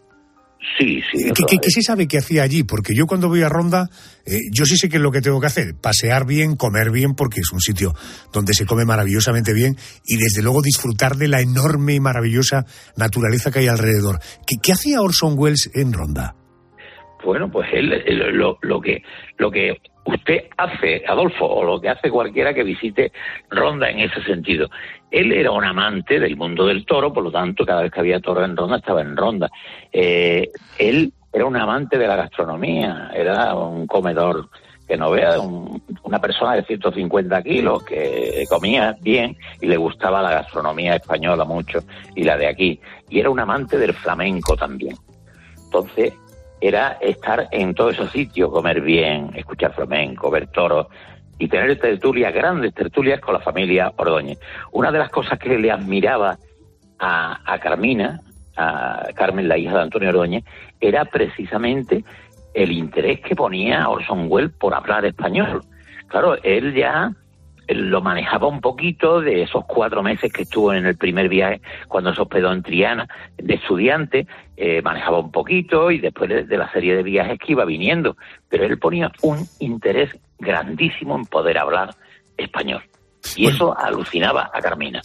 [0.76, 1.30] Sí, sí.
[1.32, 2.62] ¿Qué, qué- qué se sabe que hacía allí?
[2.64, 3.88] Porque yo cuando voy a Ronda,
[4.26, 5.74] eh, yo sí sé qué es lo que tengo que hacer.
[5.80, 7.94] Pasear bien, comer bien, porque es un sitio
[8.32, 13.50] donde se come maravillosamente bien y desde luego disfrutar de la enorme y maravillosa naturaleza
[13.52, 14.18] que hay alrededor.
[14.46, 16.34] ¿Qué, qué hacía Orson Welles en Ronda?
[17.24, 19.02] Bueno, pues él, él- lo, lo que
[19.38, 19.72] lo que
[20.14, 23.12] usted hace, Adolfo, o lo que hace cualquiera que visite
[23.50, 24.68] Ronda en ese sentido.
[25.10, 28.20] Él era un amante del mundo del toro, por lo tanto, cada vez que había
[28.20, 29.50] toro en Ronda estaba en Ronda.
[29.92, 30.48] Eh,
[30.78, 34.48] él era un amante de la gastronomía, era un comedor
[34.86, 40.22] que no vea, un- una persona de 150 kilos que comía bien y le gustaba
[40.22, 41.80] la gastronomía española mucho
[42.16, 42.80] y la de aquí.
[43.10, 44.96] Y era un amante del flamenco también.
[45.64, 46.14] Entonces,
[46.60, 50.86] era estar en todos esos sitios, comer bien, escuchar flamenco, ver toros
[51.38, 54.38] y tener tertulias, grandes tertulias con la familia Ordóñez.
[54.72, 56.36] Una de las cosas que le admiraba
[56.98, 58.20] a, a Carmina,
[58.56, 60.44] a Carmen, la hija de Antonio Ordóñez,
[60.80, 62.04] era precisamente
[62.54, 65.62] el interés que ponía Orson Welles por hablar español.
[66.08, 67.12] claro, él ya
[67.68, 72.14] lo manejaba un poquito de esos cuatro meses que estuvo en el primer viaje cuando
[72.14, 76.72] se hospedó en Triana de estudiante, eh, manejaba un poquito y después de, de, la
[76.72, 78.16] serie de viajes que iba viniendo,
[78.48, 81.94] pero él ponía un interés grandísimo en poder hablar
[82.36, 82.82] español.
[83.36, 85.02] Y bueno, eso alucinaba a Carmina.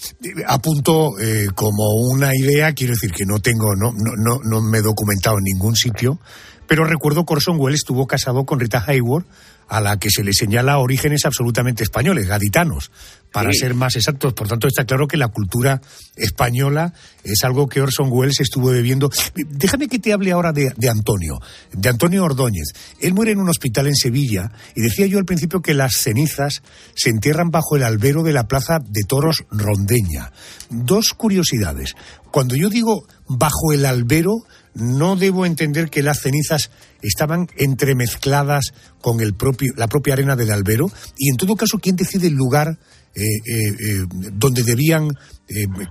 [0.48, 4.78] Apunto eh, como una idea, quiero decir que no tengo, no, no, no, no me
[4.78, 6.20] he documentado en ningún sitio,
[6.68, 9.28] pero recuerdo que Orson Welles estuvo casado con Rita Hayworth,
[9.68, 12.92] a la que se le señala orígenes absolutamente españoles, gaditanos,
[13.32, 13.60] para sí.
[13.60, 14.34] ser más exactos.
[14.34, 15.82] Por tanto, está claro que la cultura
[16.16, 16.94] española
[17.24, 19.10] es algo que Orson Welles estuvo bebiendo.
[19.36, 21.40] Déjame que te hable ahora de, de, Antonio,
[21.72, 22.68] de Antonio Ordóñez.
[23.00, 26.62] Él muere en un hospital en Sevilla y decía yo al principio que las cenizas
[26.96, 30.32] se entierran bajo el albero de la plaza de toros rondeña.
[30.70, 31.96] Dos curiosidades.
[32.32, 34.44] Cuando yo digo bajo el albero,
[34.76, 36.72] no debo entender que las cenizas
[37.02, 41.96] estaban entremezcladas con el propio, la propia arena del albero y en todo caso quién
[41.96, 42.70] decide el lugar
[43.16, 45.10] eh, eh, eh, donde debían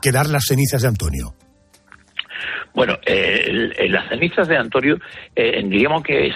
[0.00, 1.34] quedar las cenizas de Antonio.
[2.74, 4.96] Bueno, las cenizas de Antonio
[5.36, 6.34] diríamos que es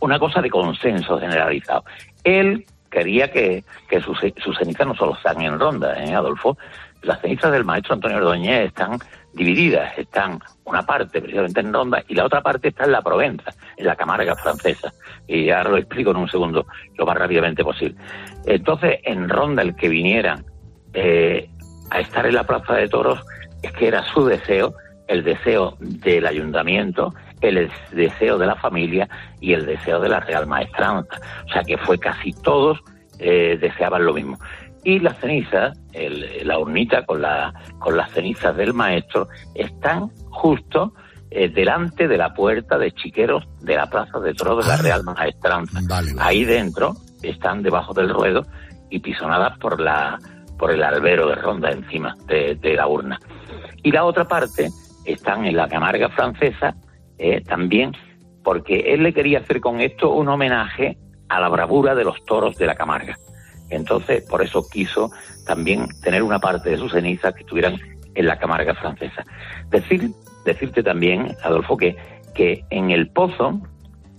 [0.00, 1.84] una cosa de consenso generalizado.
[2.24, 6.56] Él quería que, que sus, sus cenizas no solo están en ronda, ¿eh, Adolfo?
[7.02, 8.98] Las cenizas del maestro Antonio Ordóñez están
[9.36, 13.52] divididas, están una parte precisamente en Ronda y la otra parte está en la Provenza,
[13.76, 14.92] en la Camarga francesa.
[15.28, 16.66] Y ahora lo explico en un segundo,
[16.96, 17.96] lo más rápidamente posible.
[18.46, 20.42] Entonces, en Ronda el que viniera
[20.94, 21.48] eh,
[21.90, 23.22] a estar en la Plaza de Toros
[23.62, 24.74] es que era su deseo,
[25.06, 29.08] el deseo del ayuntamiento, el deseo de la familia
[29.40, 31.20] y el deseo de la Real Maestranza.
[31.44, 32.80] O sea que fue casi todos
[33.18, 34.38] eh, deseaban lo mismo
[34.86, 40.94] y las cenizas, el, la urnita con, la, con las cenizas del maestro, están justo
[41.28, 45.02] eh, delante de la puerta de chiqueros de la Plaza de Toros de la Real
[45.02, 45.80] Maestranza.
[45.88, 46.28] Vale, vale.
[46.28, 48.42] Ahí dentro están debajo del ruedo
[48.88, 50.20] y pisonadas por, la,
[50.56, 53.18] por el albero de ronda encima de, de la urna.
[53.82, 54.70] Y la otra parte
[55.04, 56.76] están en la Camarga francesa
[57.18, 57.90] eh, también,
[58.44, 60.96] porque él le quería hacer con esto un homenaje
[61.28, 63.16] a la bravura de los toros de la Camarga.
[63.70, 65.10] Entonces, por eso quiso
[65.46, 67.78] también tener una parte de sus cenizas que estuvieran
[68.14, 69.24] en la Camarga francesa.
[69.70, 70.10] Decir,
[70.44, 71.96] decirte también, Adolfo, que,
[72.34, 73.60] que en el pozo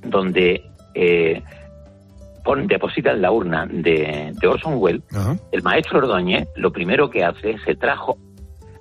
[0.03, 1.41] donde eh,
[2.43, 5.39] pon, depositan la urna de, de Orson Welles, uh -huh.
[5.51, 8.17] el maestro Ordóñez lo primero que hace es se trajo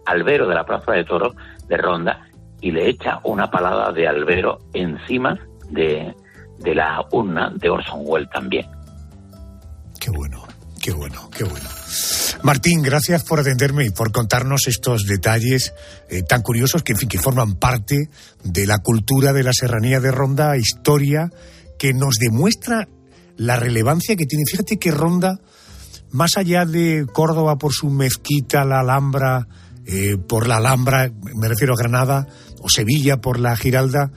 [0.05, 1.35] albero de la Plaza de Toros
[1.69, 2.27] de Ronda
[2.61, 5.39] y le echa una palada de albero encima
[5.71, 6.15] de,
[6.59, 8.67] de la urna de Orson Welles también.
[10.01, 10.46] Qué bueno.
[10.87, 11.69] Qué bueno, qué bueno.
[12.45, 15.75] Martín, gracias por atenderme y por contarnos estos detalles
[16.09, 18.09] eh, tan curiosos que, en fin, que forman parte
[18.45, 21.29] de la cultura de la serranía de Ronda, historia
[21.77, 22.87] que nos demuestra
[23.37, 24.45] la relevancia que tiene.
[24.49, 25.41] Fíjate que Ronda,
[26.13, 29.49] más allá de Córdoba por su mezquita, la Alhambra,
[29.87, 32.29] eh, por la Alhambra, me refiero a Granada,
[32.61, 34.13] o Sevilla por la Giralda,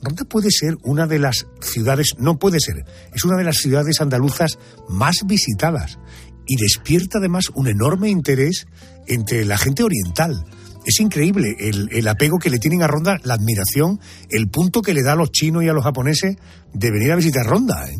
[0.00, 4.00] Ronda puede ser una de las ciudades, no puede ser, es una de las ciudades
[4.00, 4.58] andaluzas
[4.88, 5.98] más visitadas
[6.46, 8.66] y despierta además un enorme interés
[9.06, 10.44] entre la gente oriental.
[10.86, 14.92] Es increíble el, el, apego que le tienen a Ronda, la admiración, el punto que
[14.92, 16.36] le da a los chinos y a los japoneses
[16.74, 17.86] de venir a visitar Ronda.
[17.88, 17.96] ¿eh?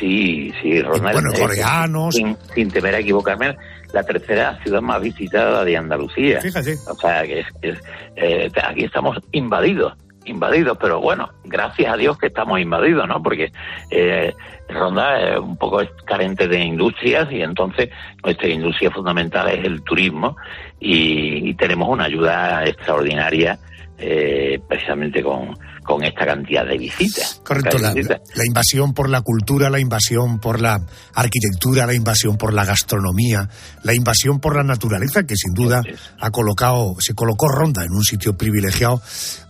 [0.00, 1.10] Sí, sí, Ronda.
[1.10, 2.14] Y, bueno, es, coreanos.
[2.16, 3.56] Sin, sin, temer a equivocarme,
[3.92, 6.40] la tercera ciudad más visitada de Andalucía.
[6.40, 6.76] Fíjate.
[6.88, 7.78] O sea, que es, es,
[8.16, 9.92] eh, aquí estamos invadidos
[10.28, 13.22] invadidos, pero bueno, gracias a Dios que estamos invadidos, ¿no?
[13.22, 13.52] Porque
[13.90, 14.34] eh,
[14.68, 17.90] Ronda es un poco carente de industrias y entonces
[18.22, 20.36] nuestra industria fundamental es el turismo
[20.80, 23.58] y, y tenemos una ayuda extraordinaria
[24.00, 27.40] eh, precisamente con, con esta cantidad de visitas.
[27.44, 30.80] Correcto, la, la, la, invasión por la cultura, la invasión por la
[31.14, 33.48] arquitectura, la invasión por la gastronomía,
[33.82, 35.82] la invasión por la naturaleza, que sin duda
[36.20, 39.00] ha colocado, se colocó Ronda en un sitio privilegiado.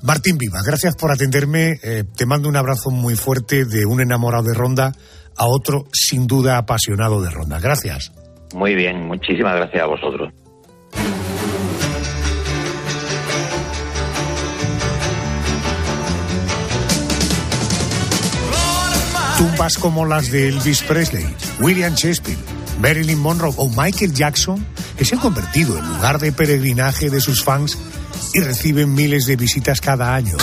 [0.02, 1.78] Martín Viva, gracias por atenderme.
[1.82, 4.92] Eh, te mando un abrazo muy fuerte de un enamorado de Ronda
[5.36, 7.60] a otro sin duda apasionado de Ronda.
[7.60, 8.12] Gracias.
[8.54, 10.32] Muy bien, muchísimas gracias a vosotros.
[19.58, 21.26] Tumbas como las de Elvis Presley,
[21.58, 22.38] William Shakespeare,
[22.80, 24.64] Marilyn Monroe o Michael Jackson,
[24.96, 27.76] que se han convertido en lugar de peregrinaje de sus fans
[28.34, 30.36] y reciben miles de visitas cada año.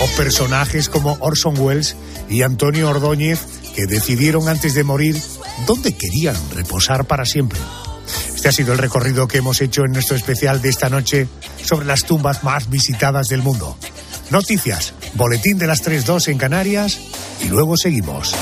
[0.00, 1.94] O personajes como Orson Welles
[2.28, 3.46] y Antonio Ordóñez,
[3.76, 5.16] que decidieron antes de morir
[5.68, 7.60] dónde querían reposar para siempre.
[8.34, 11.28] Este ha sido el recorrido que hemos hecho en nuestro especial de esta noche
[11.64, 13.78] sobre las tumbas más visitadas del mundo.
[14.30, 17.00] Noticias, boletín de las 3.2 en Canarias
[17.42, 18.34] y luego seguimos.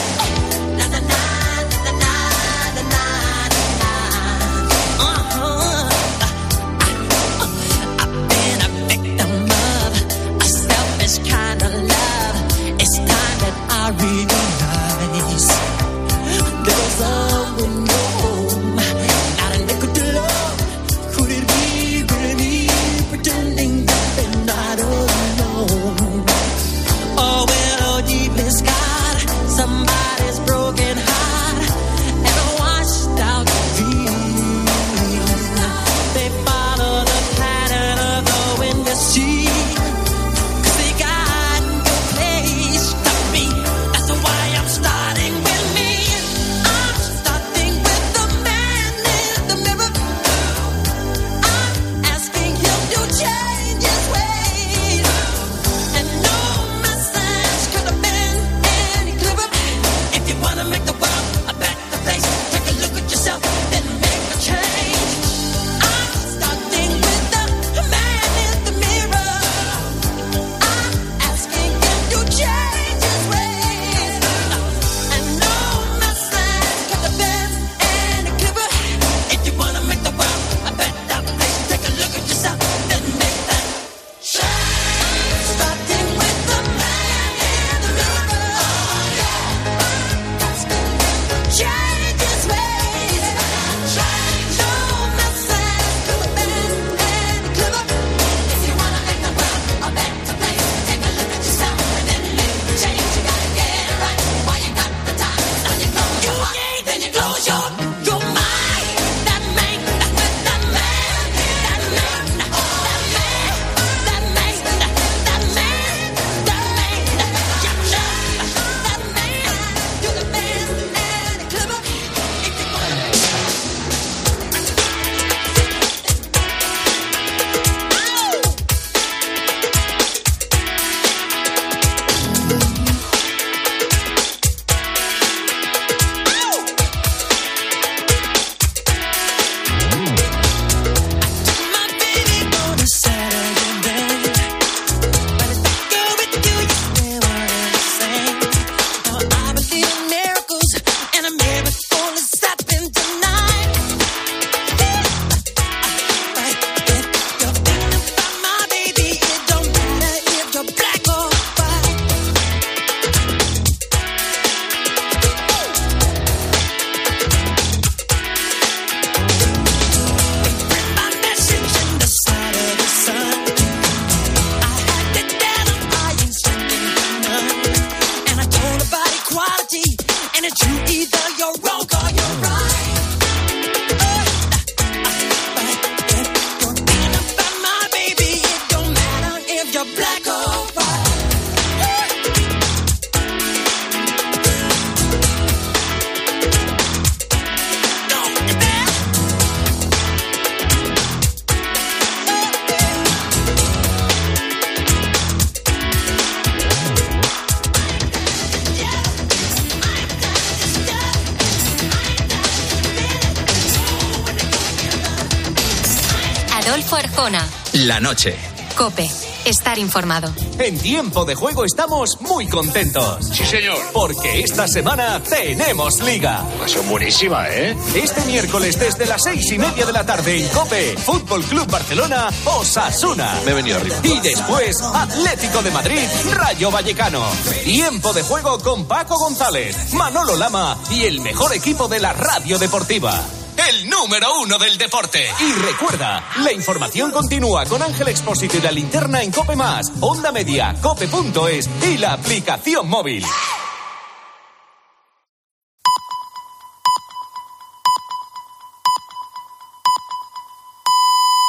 [218.03, 218.36] Noche.
[218.76, 219.09] Cope.
[219.44, 220.32] Estar informado.
[220.59, 223.26] En tiempo de juego estamos muy contentos.
[223.32, 223.78] Sí, señor.
[223.92, 226.44] Porque esta semana tenemos liga.
[226.66, 227.76] Son buenísima, ¿eh?
[227.94, 232.28] Este miércoles desde las seis y media de la tarde en Cope, Fútbol Club Barcelona,
[232.44, 233.40] Osasuna.
[233.44, 233.96] Me he venido arriba.
[234.05, 237.24] Y después, Atlético de Madrid, Rayo Vallecano.
[237.64, 242.59] Tiempo de juego con Paco González, Manolo Lama y el mejor equipo de la radio
[242.59, 243.20] deportiva.
[243.68, 245.24] El número uno del deporte.
[245.40, 250.33] Y recuerda, la información continúa con Ángel Expósito y la linterna en Cope Más, Onda
[250.33, 253.24] Media, Cope.es y la aplicación móvil.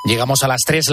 [0.06, 0.82] Llegamos a las 3.